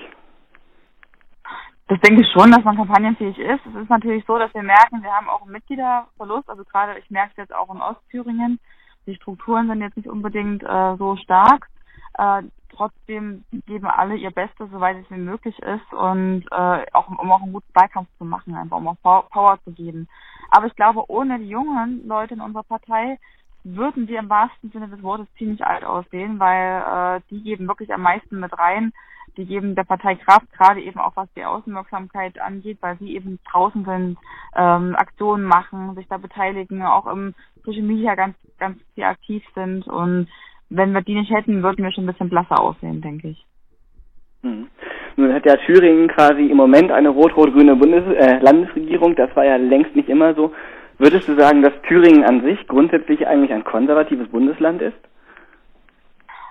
[1.88, 3.66] Das denke ich schon, dass man kampagnenfähig ist.
[3.66, 6.48] Es ist natürlich so, dass wir merken, wir haben auch einen Mitgliederverlust.
[6.48, 8.58] Also gerade, ich merke es jetzt auch in Ostthüringen.
[9.06, 11.68] Die Strukturen sind jetzt nicht unbedingt äh, so stark.
[12.18, 12.42] Äh,
[12.74, 17.42] trotzdem geben alle ihr Bestes, soweit es ihnen möglich ist und äh, auch um auch
[17.42, 20.08] einen guten Wahlkampf zu machen, einfach um auch Power zu geben.
[20.50, 23.18] Aber ich glaube, ohne die jungen Leute in unserer Partei
[23.64, 27.92] würden wir im wahrsten Sinne des Wortes ziemlich alt aussehen, weil äh, die geben wirklich
[27.92, 28.92] am meisten mit rein.
[29.36, 33.38] Die geben der Partei Kraft, gerade eben auch was die Außenwirksamkeit angeht, weil sie eben
[33.50, 34.18] draußen sind,
[34.56, 39.86] ähm, Aktionen machen, sich da beteiligen, auch im Social Media ganz, ganz viel aktiv sind
[39.86, 40.28] und
[40.74, 43.44] wenn wir die nicht hätten, würden wir schon ein bisschen blasser aussehen, denke ich.
[44.42, 44.68] Hm.
[45.16, 49.14] Nun hat ja Thüringen quasi im Moment eine rot-rot-grüne Bundes äh, Landesregierung.
[49.14, 50.52] Das war ja längst nicht immer so.
[51.02, 54.96] Würdest du sagen, dass Thüringen an sich grundsätzlich eigentlich ein konservatives Bundesland ist?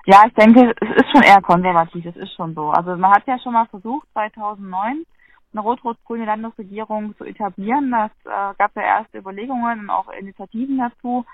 [0.06, 2.70] Ja, ich denke, es ist schon eher konservativ, es ist schon so.
[2.70, 5.06] Also man hat ja schon mal versucht, 2009
[5.54, 7.92] eine rot-rot-grüne Landesregierung zu etablieren.
[7.92, 11.26] Das äh, gab ja erste Überlegungen und auch Initiativen dazu.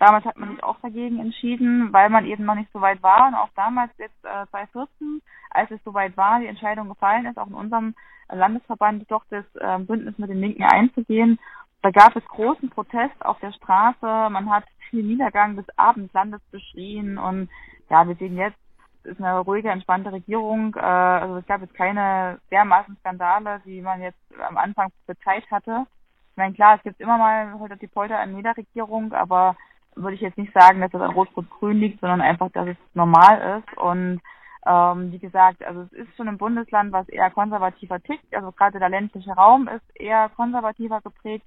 [0.00, 3.28] Damals hat man sich auch dagegen entschieden, weil man eben noch nicht so weit war.
[3.28, 7.38] Und auch damals, jetzt äh, 2014, als es so weit war, die Entscheidung gefallen ist,
[7.38, 7.94] auch in unserem
[8.32, 11.38] Landesverband doch das äh, Bündnis mit den Linken einzugehen.
[11.84, 14.30] Da gab es großen Protest auf der Straße.
[14.30, 17.18] Man hat viel Niedergang des Abendlandes beschrien.
[17.18, 17.50] Und
[17.90, 18.56] ja, wir sehen jetzt,
[19.02, 20.74] ist eine ruhige, entspannte Regierung.
[20.76, 24.18] Äh, also es gab jetzt keine dermaßen Skandale, die man jetzt
[24.48, 25.84] am Anfang bezeit hatte.
[26.30, 29.54] Ich meine, klar, es gibt immer mal heute die Polter in jeder Regierung, aber
[29.94, 33.60] würde ich jetzt nicht sagen, dass das an Rot-Rot-Grün liegt, sondern einfach, dass es normal
[33.60, 33.76] ist.
[33.76, 34.22] Und
[34.66, 38.34] ähm, wie gesagt, also es ist schon ein Bundesland, was eher konservativer tickt.
[38.34, 41.44] Also gerade der ländliche Raum ist eher konservativer geprägt.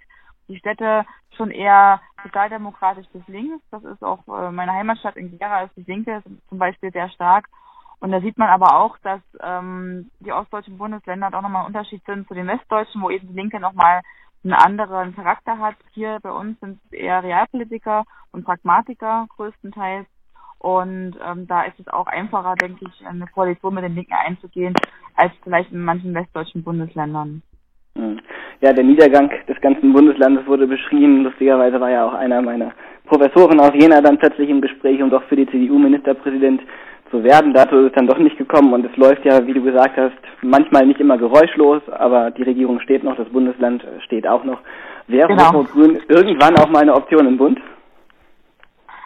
[0.47, 1.05] Die Städte
[1.35, 3.63] schon eher sozialdemokratisch bis links.
[3.71, 7.47] Das ist auch äh, meine Heimatstadt in Gera ist die Linke zum Beispiel sehr stark.
[7.99, 12.03] Und da sieht man aber auch, dass ähm, die ostdeutschen Bundesländer doch nochmal ein Unterschied
[12.05, 14.01] sind zu den westdeutschen, wo eben die Linke nochmal
[14.43, 15.75] einen anderen Charakter hat.
[15.93, 20.07] Hier bei uns sind es eher Realpolitiker und Pragmatiker größtenteils.
[20.59, 24.73] Und ähm, da ist es auch einfacher, denke ich, eine Koalition mit den Linken einzugehen,
[25.15, 27.43] als vielleicht in manchen westdeutschen Bundesländern.
[27.97, 28.19] Hm.
[28.61, 31.23] Ja, der Niedergang des ganzen Bundeslandes wurde beschrieben.
[31.23, 32.71] Lustigerweise war ja auch einer meiner
[33.05, 36.61] Professoren aus Jena dann plötzlich im Gespräch und doch für die CDU Ministerpräsident
[37.09, 37.53] zu werden.
[37.53, 40.17] Dazu ist es dann doch nicht gekommen und es läuft ja, wie du gesagt hast,
[40.41, 44.59] manchmal nicht immer geräuschlos, aber die Regierung steht noch, das Bundesland steht auch noch.
[45.07, 45.51] Wäre genau.
[45.51, 47.59] Rot-Grün irgendwann auch mal eine Option im Bund?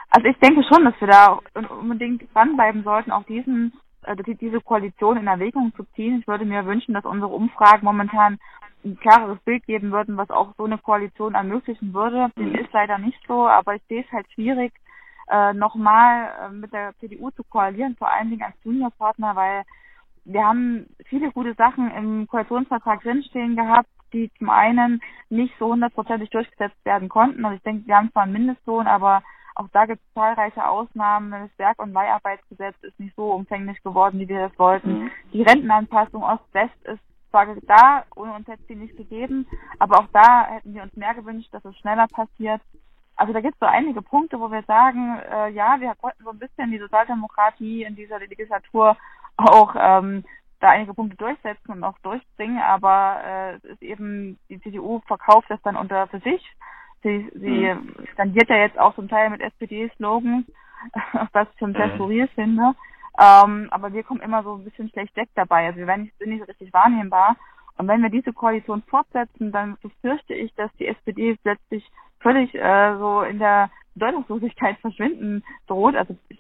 [0.10, 1.40] Also ich denke schon, dass wir da
[1.80, 3.72] unbedingt dranbleiben sollten, auch diesen,
[4.04, 6.20] äh, diese Koalition in Erwägung zu ziehen.
[6.20, 8.40] Ich würde mir wünschen, dass unsere Umfragen momentan
[8.84, 12.32] ein klareres Bild geben würden, was auch so eine Koalition ermöglichen würde.
[12.38, 12.56] Dem mhm.
[12.56, 14.74] ist leider nicht so, aber ich sehe es halt schwierig,
[15.30, 19.64] äh, nochmal äh, mit der CDU zu koalieren, vor allen Dingen als Juniorpartner, weil
[20.26, 26.30] wir haben viele gute Sachen im Koalitionsvertrag drinstehen gehabt, die zum einen nicht so hundertprozentig
[26.30, 27.46] durchgesetzt werden konnten.
[27.46, 29.24] Und ich denke, wir haben zwar einen Mindestlohn, aber
[29.56, 31.32] auch da gibt es zahlreiche Ausnahmen.
[31.32, 35.04] Das Werk- und Leiharbeitsgesetz ist nicht so umfänglich geworden, wie wir das wollten.
[35.04, 35.12] Mhm.
[35.34, 37.02] Die Rentenanpassung Ost-West ist
[37.32, 39.48] zwar da, ohne uns hätte es die nicht gegeben,
[39.80, 42.62] aber auch da hätten wir uns mehr gewünscht, dass es schneller passiert.
[43.16, 46.30] Also da gibt es so einige Punkte, wo wir sagen, äh, ja, wir konnten so
[46.30, 48.98] ein bisschen die Sozialdemokratie in dieser Legislatur
[49.38, 50.24] auch ähm,
[50.60, 55.50] da einige Punkte durchsetzen und auch durchbringen, aber äh, es ist eben, die CDU verkauft
[55.50, 56.42] das dann unter für sich.
[57.04, 57.96] Sie, sie mhm.
[58.14, 60.46] skandiert ja jetzt auch zum Teil mit SPD-Slogans,
[61.34, 61.96] was ich schon sehr mhm.
[61.96, 62.76] skurril finde.
[63.20, 65.68] Ähm, aber wir kommen immer so ein bisschen schlecht weg dabei.
[65.68, 67.36] Also wir werden nicht, sind nicht so richtig wahrnehmbar.
[67.78, 71.90] Und wenn wir diese Koalition fortsetzen, dann befürchte ich, dass die SPD plötzlich
[72.20, 75.96] völlig äh, so in der Bedeutungslosigkeit verschwinden droht.
[75.96, 76.40] Also ich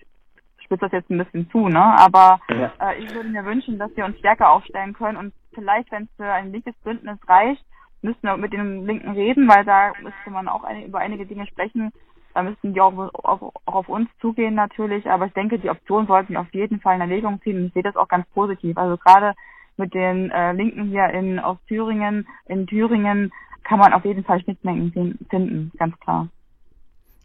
[0.63, 1.81] spitze das jetzt ein bisschen zu, ne?
[1.99, 2.39] Aber
[2.79, 6.09] äh, ich würde mir wünschen, dass wir uns stärker aufstellen können und vielleicht, wenn es
[6.15, 7.63] für ein linkes Bündnis reicht,
[8.01, 11.45] müssten wir mit den Linken reden, weil da müsste man auch eine, über einige Dinge
[11.47, 11.91] sprechen.
[12.33, 16.07] Da müssten die auch, auch, auch auf uns zugehen natürlich, aber ich denke, die Option
[16.07, 18.77] sollten wir auf jeden Fall in Erwägung ziehen und ich sehe das auch ganz positiv.
[18.77, 19.33] Also gerade
[19.77, 23.31] mit den äh, Linken hier in aus Thüringen, in Thüringen
[23.63, 24.91] kann man auf jeden Fall Schnittmengen
[25.29, 26.27] finden, ganz klar.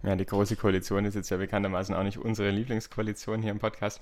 [0.02, 4.00] Ja, die Große Koalition ist jetzt ja bekanntermaßen auch nicht unsere Lieblingskoalition hier im Podcast.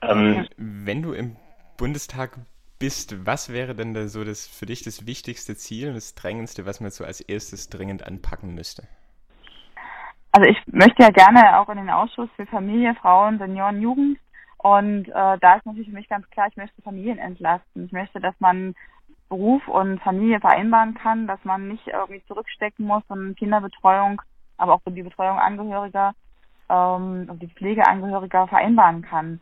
[0.00, 1.36] Ähm, wenn du im
[1.76, 2.38] Bundestag
[2.78, 6.66] bist, was wäre denn da so das für dich das wichtigste Ziel und das drängendste,
[6.66, 8.88] was man so als erstes dringend anpacken müsste?
[10.34, 14.18] Also ich möchte ja gerne auch in den Ausschuss für Familie, Frauen, Senioren, Jugend
[14.58, 17.84] und äh, da ist natürlich für mich ganz klar, ich möchte Familien entlasten.
[17.84, 18.74] Ich möchte, dass man
[19.28, 24.20] Beruf und Familie vereinbaren kann, dass man nicht irgendwie zurückstecken muss und Kinderbetreuung
[24.56, 26.14] aber auch die Betreuung Angehöriger
[26.68, 29.40] ähm, und die Pflege Angehöriger vereinbaren kann.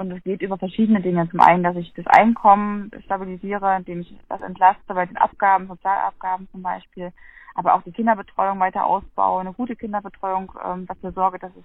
[0.00, 1.28] Und es geht über verschiedene Dinge.
[1.28, 6.48] Zum einen, dass ich das Einkommen stabilisiere, indem ich das entlaste bei den Abgaben, Sozialabgaben
[6.52, 7.12] zum Beispiel,
[7.54, 11.64] aber auch die Kinderbetreuung weiter ausbaue, eine gute Kinderbetreuung ähm, dafür sorge, dass es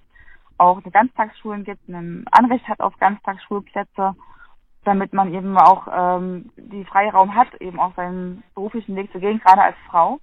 [0.58, 4.14] auch eine Ganztagsschulen gibt, ein Anrecht hat auf Ganztagsschulplätze,
[4.84, 9.40] damit man eben auch ähm, die Freiraum hat, eben auch seinen beruflichen Weg zu gehen,
[9.40, 10.20] gerade als Frau.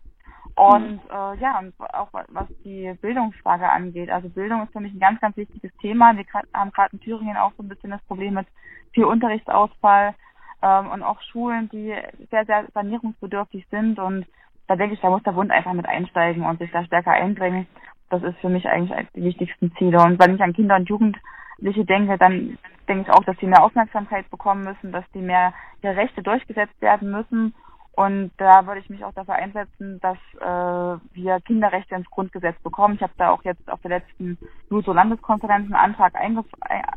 [0.56, 4.10] Und äh, ja, und auch was die Bildungsfrage angeht.
[4.12, 6.16] Also Bildung ist für mich ein ganz, ganz wichtiges Thema.
[6.16, 8.47] Wir haben gerade in Thüringen auch so ein bisschen das Problem mit
[8.91, 10.14] viel Unterrichtsausfall
[10.62, 11.95] ähm, und auch Schulen, die
[12.30, 13.97] sehr, sehr sanierungsbedürftig sind.
[13.97, 14.28] Und
[14.68, 17.66] da denke ich, da muss der Bund einfach mit einsteigen und sich da stärker einbringen.
[18.12, 20.04] Das ist für mich eigentlich die wichtigsten Ziele.
[20.04, 23.64] Und wenn ich an Kinder und Jugendliche denke, dann denke ich auch, dass sie mehr
[23.64, 27.56] Aufmerksamkeit bekommen müssen, dass die mehr ihre Rechte durchgesetzt werden müssen
[27.96, 32.96] und da würde ich mich auch dafür einsetzen, dass äh, wir Kinderrechte ins Grundgesetz bekommen.
[32.96, 34.38] Ich habe da auch jetzt auf der letzten
[34.72, 36.44] JUSO-Landeskonferenz einen Antrag einge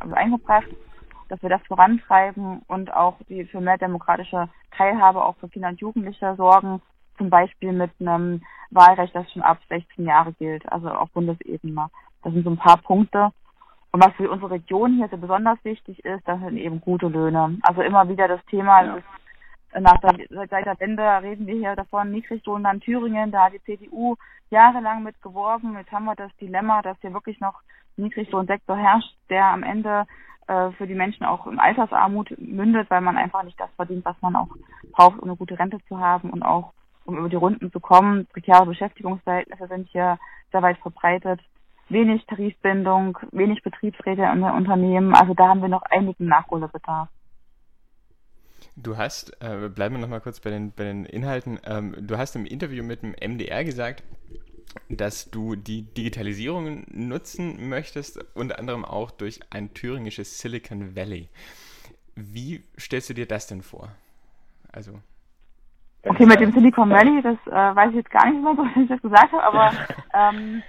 [0.01, 0.67] also eingebracht,
[1.29, 5.79] dass wir das vorantreiben und auch die für mehr demokratische Teilhabe auch für Kinder und
[5.79, 6.81] Jugendliche sorgen,
[7.19, 8.41] zum Beispiel mit einem
[8.71, 11.89] Wahlrecht, das schon ab 16 Jahre gilt, also auf Bundesebene.
[12.23, 13.31] Das sind so ein paar Punkte.
[13.91, 17.57] Und was für unsere Region hier so besonders wichtig ist, das sind eben gute Löhne.
[17.61, 18.97] Also immer wieder das Thema, ja.
[19.73, 23.63] Ist nach der, seit der Wende reden wir hier davon, Niedriglohnland Thüringen, da hat die
[23.63, 24.15] CDU
[24.49, 25.75] jahrelang mit geworben.
[25.77, 27.61] Jetzt haben wir das Dilemma, dass hier wirklich noch
[27.97, 30.05] Niedriglohnsektor herrscht, der am Ende
[30.47, 34.15] äh, für die Menschen auch in Altersarmut mündet, weil man einfach nicht das verdient, was
[34.21, 34.49] man auch
[34.91, 36.73] braucht, um eine gute Rente zu haben und auch
[37.05, 38.27] um über die Runden zu kommen.
[38.27, 40.17] Prekäre Beschäftigungsverhältnisse sind hier
[40.51, 41.41] sehr weit verbreitet.
[41.89, 45.15] Wenig Tarifbindung, wenig Betriebsräte in den Unternehmen.
[45.15, 47.07] Also da haben wir noch einigen Nachholbedarf.
[48.79, 52.35] Du hast, äh, bleiben wir nochmal kurz bei den, bei den Inhalten, ähm, du hast
[52.35, 54.03] im Interview mit dem MDR gesagt,
[54.87, 61.27] dass du die Digitalisierung nutzen möchtest, unter anderem auch durch ein thüringisches Silicon Valley.
[62.15, 63.89] Wie stellst du dir das denn vor?
[64.71, 64.99] Also.
[66.03, 68.87] Okay, mit dem Silicon Valley, das äh, weiß ich jetzt gar nicht mehr, was ich
[68.87, 69.71] das gesagt habe, aber
[70.13, 70.61] ähm,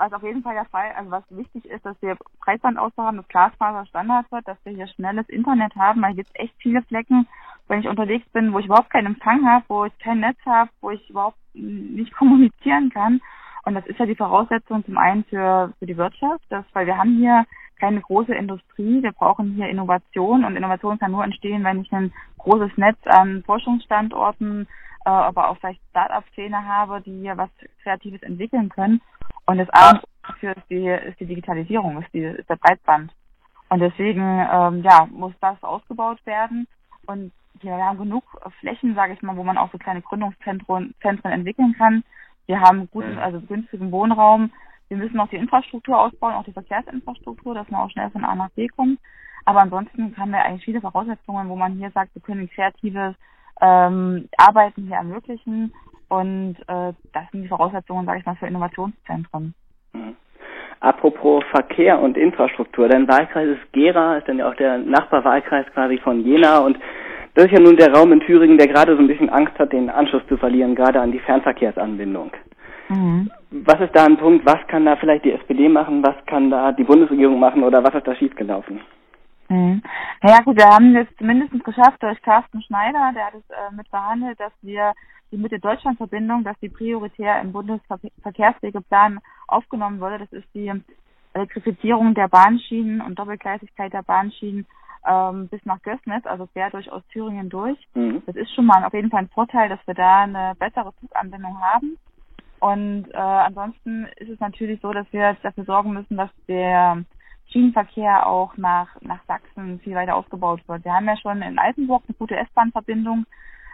[0.00, 3.28] was auf jeden Fall der Fall, also was wichtig ist, dass wir Breitbandausbau haben, dass
[3.28, 7.28] Glasfaser Standard wird, dass wir hier schnelles Internet haben, weil hier gibt echt viele Flecken,
[7.68, 10.70] wenn ich unterwegs bin, wo ich überhaupt keinen Empfang habe, wo ich kein Netz habe,
[10.80, 13.20] wo ich überhaupt nicht kommunizieren kann.
[13.64, 16.96] Und das ist ja die Voraussetzung zum einen für, für die Wirtschaft, dass, weil wir
[16.96, 17.44] haben hier
[17.78, 22.12] keine große Industrie, wir brauchen hier Innovation und Innovation kann nur entstehen, wenn ich ein
[22.38, 24.66] großes Netz an Forschungsstandorten,
[25.04, 27.50] äh, aber auch vielleicht Start-up-Szene habe, die hier was
[27.82, 29.00] Kreatives entwickeln können.
[29.46, 33.12] Und das A dafür ist die, ist die Digitalisierung, ist, die, ist der Breitband.
[33.68, 36.66] Und deswegen, ähm, ja, muss das ausgebaut werden.
[37.06, 38.24] Und wir haben genug
[38.60, 42.02] Flächen, sage ich mal, wo man auch so kleine Gründungszentren Zentren entwickeln kann.
[42.46, 44.50] Wir haben guten, also günstigen Wohnraum.
[44.88, 48.34] Wir müssen auch die Infrastruktur ausbauen, auch die Verkehrsinfrastruktur, dass man auch schnell von A
[48.34, 48.98] nach B kommt.
[49.44, 53.14] Aber ansonsten haben wir eigentlich viele Voraussetzungen, wo man hier sagt, wir können kreatives
[53.60, 55.72] ähm, Arbeiten hier ermöglichen
[56.10, 59.54] und äh, das sind die Voraussetzungen, sage ich mal, für Innovationszentren.
[59.92, 60.16] Mhm.
[60.80, 65.98] Apropos Verkehr und Infrastruktur, dein Wahlkreis ist Gera, ist dann ja auch der Nachbarwahlkreis quasi
[65.98, 66.78] von Jena und
[67.34, 69.72] Das ist ja nun der Raum in Thüringen, der gerade so ein bisschen Angst hat,
[69.72, 72.32] den Anschluss zu verlieren, gerade an die Fernverkehrsanbindung.
[72.88, 73.30] Mhm.
[73.50, 74.44] Was ist da ein Punkt?
[74.46, 76.02] Was kann da vielleicht die SPD machen?
[76.02, 77.62] Was kann da die Bundesregierung machen?
[77.62, 78.80] Oder was ist da schiefgelaufen?
[79.50, 79.82] Mhm.
[80.22, 83.88] Naja gut, wir haben es zumindest geschafft durch Carsten Schneider, der hat es äh, mit
[83.88, 84.94] verhandelt, dass wir
[85.32, 90.18] die Mitte-Deutschland-Verbindung, dass die prioritär im Bundesverkehrswegeplan aufgenommen wurde.
[90.18, 90.72] Das ist die
[91.34, 94.66] Elektrifizierung der Bahnschienen und Doppelgleisigkeit der Bahnschienen
[95.06, 97.78] ähm, bis nach Gößnitz, also quer durch Ostthüringen durch.
[97.94, 98.22] Mhm.
[98.26, 101.60] Das ist schon mal auf jeden Fall ein Vorteil, dass wir da eine bessere Zuganbindung
[101.60, 101.96] haben.
[102.60, 107.04] Und äh, ansonsten ist es natürlich so, dass wir dafür sorgen müssen, dass der
[107.50, 110.84] Schienenverkehr auch nach, nach Sachsen viel weiter ausgebaut wird.
[110.84, 113.26] Wir haben ja schon in Altenburg eine gute S-Bahn-Verbindung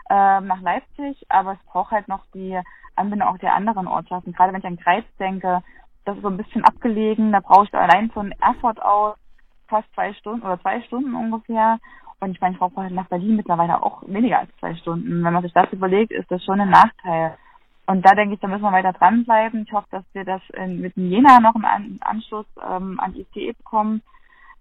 [0.09, 2.59] äh, nach Leipzig, aber es braucht halt noch die
[2.95, 4.33] Anbindung auch der anderen Ortschaften.
[4.33, 5.63] Gerade wenn ich an Greiz denke,
[6.05, 9.17] das ist so ein bisschen abgelegen, da brauche ich allein von Erfurt aus
[9.69, 11.79] fast zwei Stunden oder zwei Stunden ungefähr.
[12.21, 15.23] Und ich meine, ich brauche nach Berlin mittlerweile auch weniger als zwei Stunden.
[15.23, 17.37] Wenn man sich das überlegt, ist das schon ein Nachteil.
[17.87, 19.63] Und da denke ich, da müssen wir weiter dranbleiben.
[19.63, 21.65] Ich hoffe, dass wir das in, mit Jena noch im
[22.01, 24.03] Anschluss ähm, an ICE bekommen,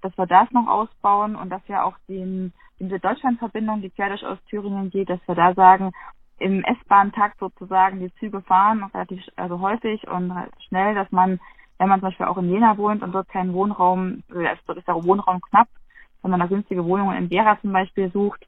[0.01, 4.23] dass wir das noch ausbauen und dass wir auch den, diese Deutschlandverbindung, die quer durch
[4.23, 5.91] Ostthüringen geht, dass wir da sagen,
[6.37, 11.39] im S-Bahn-Takt sozusagen die Züge fahren, relativ also häufig und halt schnell, dass man,
[11.79, 14.87] wenn man zum Beispiel auch in Jena wohnt und dort keinen Wohnraum, äh, dort ist
[14.87, 15.69] der Wohnraum knapp,
[16.21, 18.45] sondern da günstige Wohnungen in Gera zum Beispiel sucht,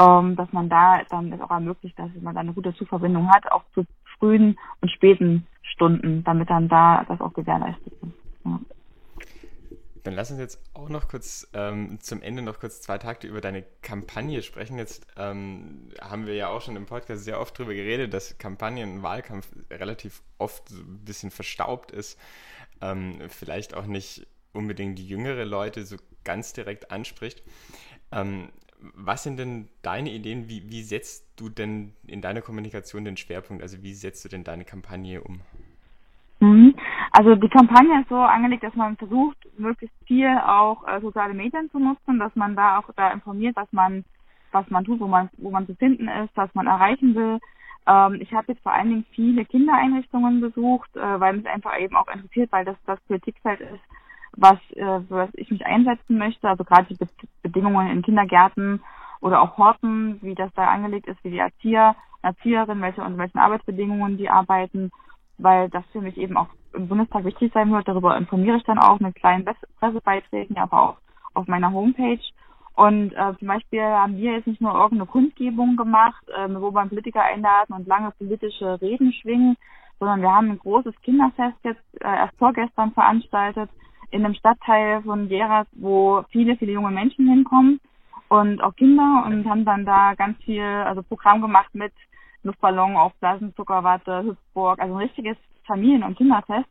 [0.00, 3.50] ähm, dass man da dann es auch ermöglicht, dass man da eine gute Zugverbindung hat,
[3.52, 3.84] auch zu
[4.18, 8.12] frühen und späten Stunden, damit dann da das auch gewährleistet ist.
[8.44, 8.60] Ja.
[10.04, 13.40] Dann lass uns jetzt auch noch kurz ähm, zum Ende noch kurz zwei Takte über
[13.40, 14.78] deine Kampagne sprechen.
[14.78, 19.02] Jetzt ähm, haben wir ja auch schon im Podcast sehr oft darüber geredet, dass Kampagnen
[19.02, 22.20] Wahlkampf relativ oft so ein bisschen verstaubt ist.
[22.80, 27.42] Ähm, vielleicht auch nicht unbedingt die jüngere Leute so ganz direkt anspricht.
[28.78, 30.48] Was sind denn deine Ideen?
[30.48, 33.62] Wie, wie setzt du denn in deiner Kommunikation den Schwerpunkt?
[33.62, 35.40] Also wie setzt du denn deine Kampagne um?
[36.40, 36.74] Mhm.
[37.12, 41.70] Also die Kampagne ist so angelegt, dass man versucht, möglichst viel auch äh, soziale Medien
[41.70, 44.04] zu nutzen, dass man da auch da informiert, was man
[44.52, 47.38] was man tut, wo man wo man zu finden ist, was man erreichen will.
[47.86, 51.96] Ähm, ich habe jetzt vor allen Dingen viele Kindereinrichtungen besucht, äh, weil mich einfach eben
[51.96, 53.82] auch interessiert, weil das das Politikfeld ist,
[54.36, 56.48] was, äh, was ich mich einsetzen möchte.
[56.48, 57.06] Also gerade die Be
[57.42, 58.82] Bedingungen in Kindergärten
[59.20, 63.38] oder auch Horten, wie das da angelegt ist, wie die Erzieher, Erzieherinnen, welche und welchen
[63.38, 64.90] Arbeitsbedingungen die arbeiten,
[65.38, 67.88] weil das für mich eben auch im Bundestag wichtig sein wird.
[67.88, 69.46] Darüber informiere ich dann auch mit kleinen
[69.80, 70.96] Pressebeiträgen, aber auch
[71.34, 72.20] auf meiner Homepage.
[72.74, 76.90] Und äh, zum Beispiel haben wir jetzt nicht nur irgendeine Kundgebung gemacht, äh, wo man
[76.90, 79.56] Politiker einladen und lange politische Reden schwingen,
[79.98, 83.70] sondern wir haben ein großes Kinderfest jetzt äh, erst vorgestern veranstaltet,
[84.10, 87.80] in einem Stadtteil von Geras, wo viele, viele junge Menschen hinkommen
[88.28, 91.92] und auch Kinder und haben dann da ganz viel, also Programm gemacht mit
[92.42, 95.36] Luftballon, Aufblasen, Zuckerwatte, Hüpfburg, also ein richtiges
[95.66, 96.68] Familien- und Kinderfest.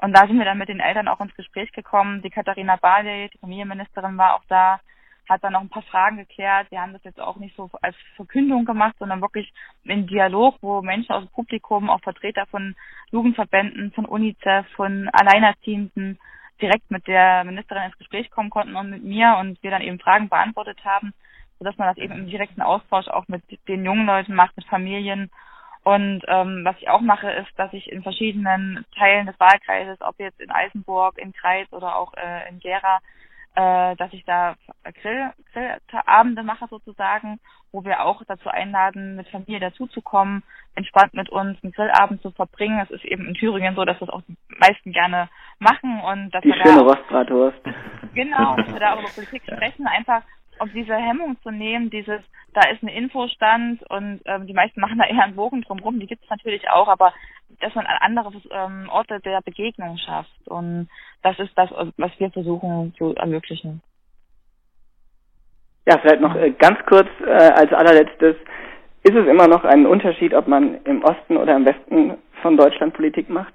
[0.00, 2.22] Und da sind wir dann mit den Eltern auch ins Gespräch gekommen.
[2.22, 4.80] Die Katharina Barley, die Familienministerin, war auch da,
[5.28, 6.70] hat dann noch ein paar Fragen geklärt.
[6.70, 9.52] Wir haben das jetzt auch nicht so als Verkündung gemacht, sondern wirklich
[9.84, 12.74] in Dialog, wo Menschen aus dem Publikum, auch Vertreter von
[13.10, 16.18] Jugendverbänden, von UNICEF, von Alleinerziehenden,
[16.60, 19.98] direkt mit der Ministerin ins Gespräch kommen konnten und mit mir und wir dann eben
[19.98, 21.12] Fragen beantwortet haben,
[21.58, 25.30] sodass man das eben im direkten Austausch auch mit den jungen Leuten macht, mit Familien.
[25.82, 30.18] Und ähm, was ich auch mache, ist, dass ich in verschiedenen Teilen des Wahlkreises, ob
[30.18, 33.00] jetzt in Eisenburg, in Kreis oder auch äh, in Gera,
[33.54, 34.56] äh, dass ich da
[35.00, 35.30] Grill,
[35.88, 37.38] Grillabende mache sozusagen,
[37.72, 40.42] wo wir auch dazu einladen, mit Familie dazuzukommen,
[40.74, 42.80] entspannt mit uns einen Grillabend zu verbringen.
[42.80, 45.28] Es ist eben in Thüringen so, dass das auch die meisten gerne
[45.58, 47.60] machen und dass die wir schöne da Rostbratwurst.
[48.14, 50.22] Genau, dass wir da über Politik sprechen, einfach
[50.60, 52.20] um diese Hemmung zu nehmen, dieses,
[52.52, 56.06] da ist ein Infostand und ähm, die meisten machen da eher einen Bogen drumherum, die
[56.06, 57.12] gibt es natürlich auch, aber
[57.60, 60.46] dass man andere ähm, Orte der Begegnung schafft.
[60.46, 60.88] Und
[61.22, 63.82] das ist das, was wir versuchen zu ermöglichen.
[65.86, 68.36] Ja, vielleicht noch äh, ganz kurz äh, als allerletztes.
[69.02, 72.94] Ist es immer noch ein Unterschied, ob man im Osten oder im Westen von Deutschland
[72.94, 73.52] Politik macht?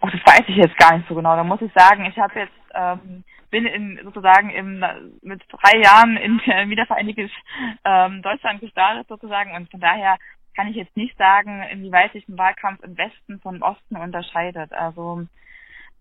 [0.00, 1.36] Oh, das weiß ich jetzt gar nicht so genau.
[1.36, 3.24] Da muss ich sagen, ich habe jetzt ähm,
[3.54, 4.84] bin in sozusagen im
[5.22, 7.30] mit drei Jahren in der wiedervereinigtes
[7.84, 10.16] ähm, Deutschland gestartet sozusagen und von daher
[10.54, 14.72] kann ich jetzt nicht sagen, inwieweit sich ein Wahlkampf im Westen vom Osten unterscheidet.
[14.72, 15.26] Also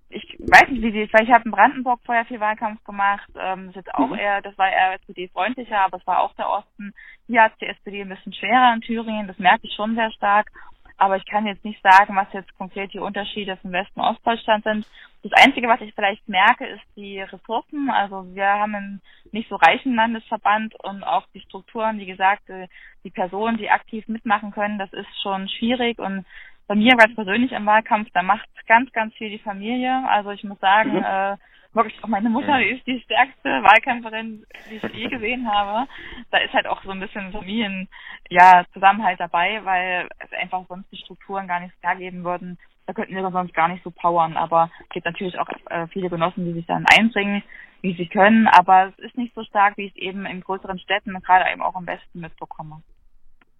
[0.09, 3.27] ich weiß nicht, wie die, weil ich habe in Brandenburg vorher viel Wahlkampf gemacht.
[3.35, 4.19] Ähm, das ist jetzt auch mhm.
[4.19, 6.93] eher, das war eher SPD-freundlicher, aber es war auch der Osten.
[7.27, 10.51] Hier hat die SPD ein bisschen schwerer in Thüringen, das merke ich schon sehr stark.
[10.97, 14.63] Aber ich kann jetzt nicht sagen, was jetzt konkret die Unterschiede vom Westen und Ostdeutschland
[14.63, 14.87] sind.
[15.23, 17.89] Das Einzige, was ich vielleicht merke, ist die Ressourcen.
[17.89, 22.67] Also wir haben einen nicht so reichen Landesverband und auch die Strukturen, wie gesagt, äh,
[23.03, 26.25] die Personen, die aktiv mitmachen können, das ist schon schwierig und
[26.67, 30.03] bei mir ganz persönlich im Wahlkampf, da macht ganz, ganz viel die Familie.
[30.07, 31.03] Also ich muss sagen, mhm.
[31.03, 31.37] äh,
[31.73, 35.87] wirklich auch meine Mutter, die ist die stärkste Wahlkämpferin, die ich je gesehen habe.
[36.31, 37.87] Da ist halt auch so ein bisschen Familien,
[38.29, 42.57] ja, Zusammenhalt dabei, weil es einfach sonst die Strukturen gar nicht hergeben würden.
[42.85, 44.37] Da könnten wir sonst gar nicht so powern.
[44.37, 47.43] Aber es gibt natürlich auch äh, viele Genossen, die sich dann einbringen,
[47.81, 48.47] wie sie können.
[48.47, 51.61] Aber es ist nicht so stark, wie ich es eben in größeren Städten, gerade eben
[51.61, 52.81] auch im Westen mitbekomme.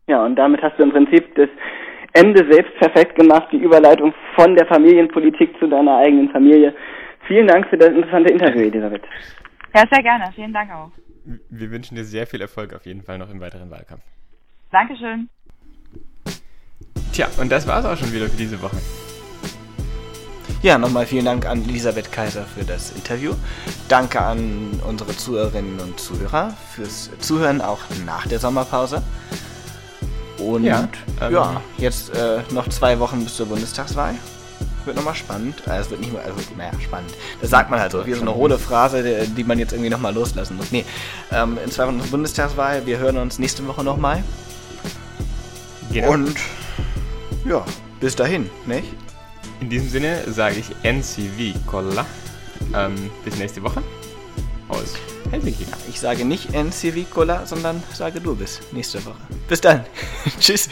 [0.08, 1.50] Ja, und damit hast du im Prinzip das
[2.14, 6.76] Ende selbst perfekt gemacht, die Überleitung von der Familienpolitik zu deiner eigenen Familie.
[7.28, 9.04] Vielen Dank für das interessante Interview, Elisabeth.
[9.74, 10.32] Ja, sehr gerne.
[10.36, 10.92] Vielen Dank auch.
[11.50, 14.04] Wir wünschen dir sehr viel Erfolg auf jeden Fall noch im weiteren Wahlkampf.
[14.72, 15.30] Dankeschön.
[17.14, 18.78] Tja, und das war's auch schon wieder für diese Woche.
[20.64, 23.34] Ja, nochmal vielen Dank an Elisabeth Kaiser für das Interview.
[23.90, 29.04] Danke an unsere Zuhörerinnen und Zuhörer fürs Zuhören auch nach der Sommerpause.
[30.40, 30.88] Und ja,
[31.22, 34.16] ähm, ja jetzt äh, noch zwei Wochen bis zur Bundestagswahl.
[34.86, 35.68] Wird nochmal spannend.
[35.68, 37.14] Also es wird nicht mehr, also naja, spannend.
[37.42, 38.06] Das sagt man halt so.
[38.06, 40.72] Wie so eine hohle Phrase, die, die man jetzt irgendwie nochmal loslassen muss.
[40.72, 40.86] Nee,
[41.32, 42.86] ähm, in zwei Wochen Bundestagswahl.
[42.86, 44.24] Wir hören uns nächste Woche nochmal.
[45.92, 46.12] Genau.
[46.12, 46.36] Und
[47.46, 47.64] ja,
[48.00, 48.88] bis dahin, nicht?
[49.62, 52.06] In diesem Sinne sage ich NCV Kolla.
[52.76, 53.82] Ähm, bis nächste Woche.
[54.68, 54.96] Aus
[55.30, 55.66] Helsinki.
[55.90, 59.22] Ich sage nicht NCV Kolla, sondern sage du bis nächste Woche.
[59.48, 59.86] Bis dann.
[60.40, 60.70] Tschüss.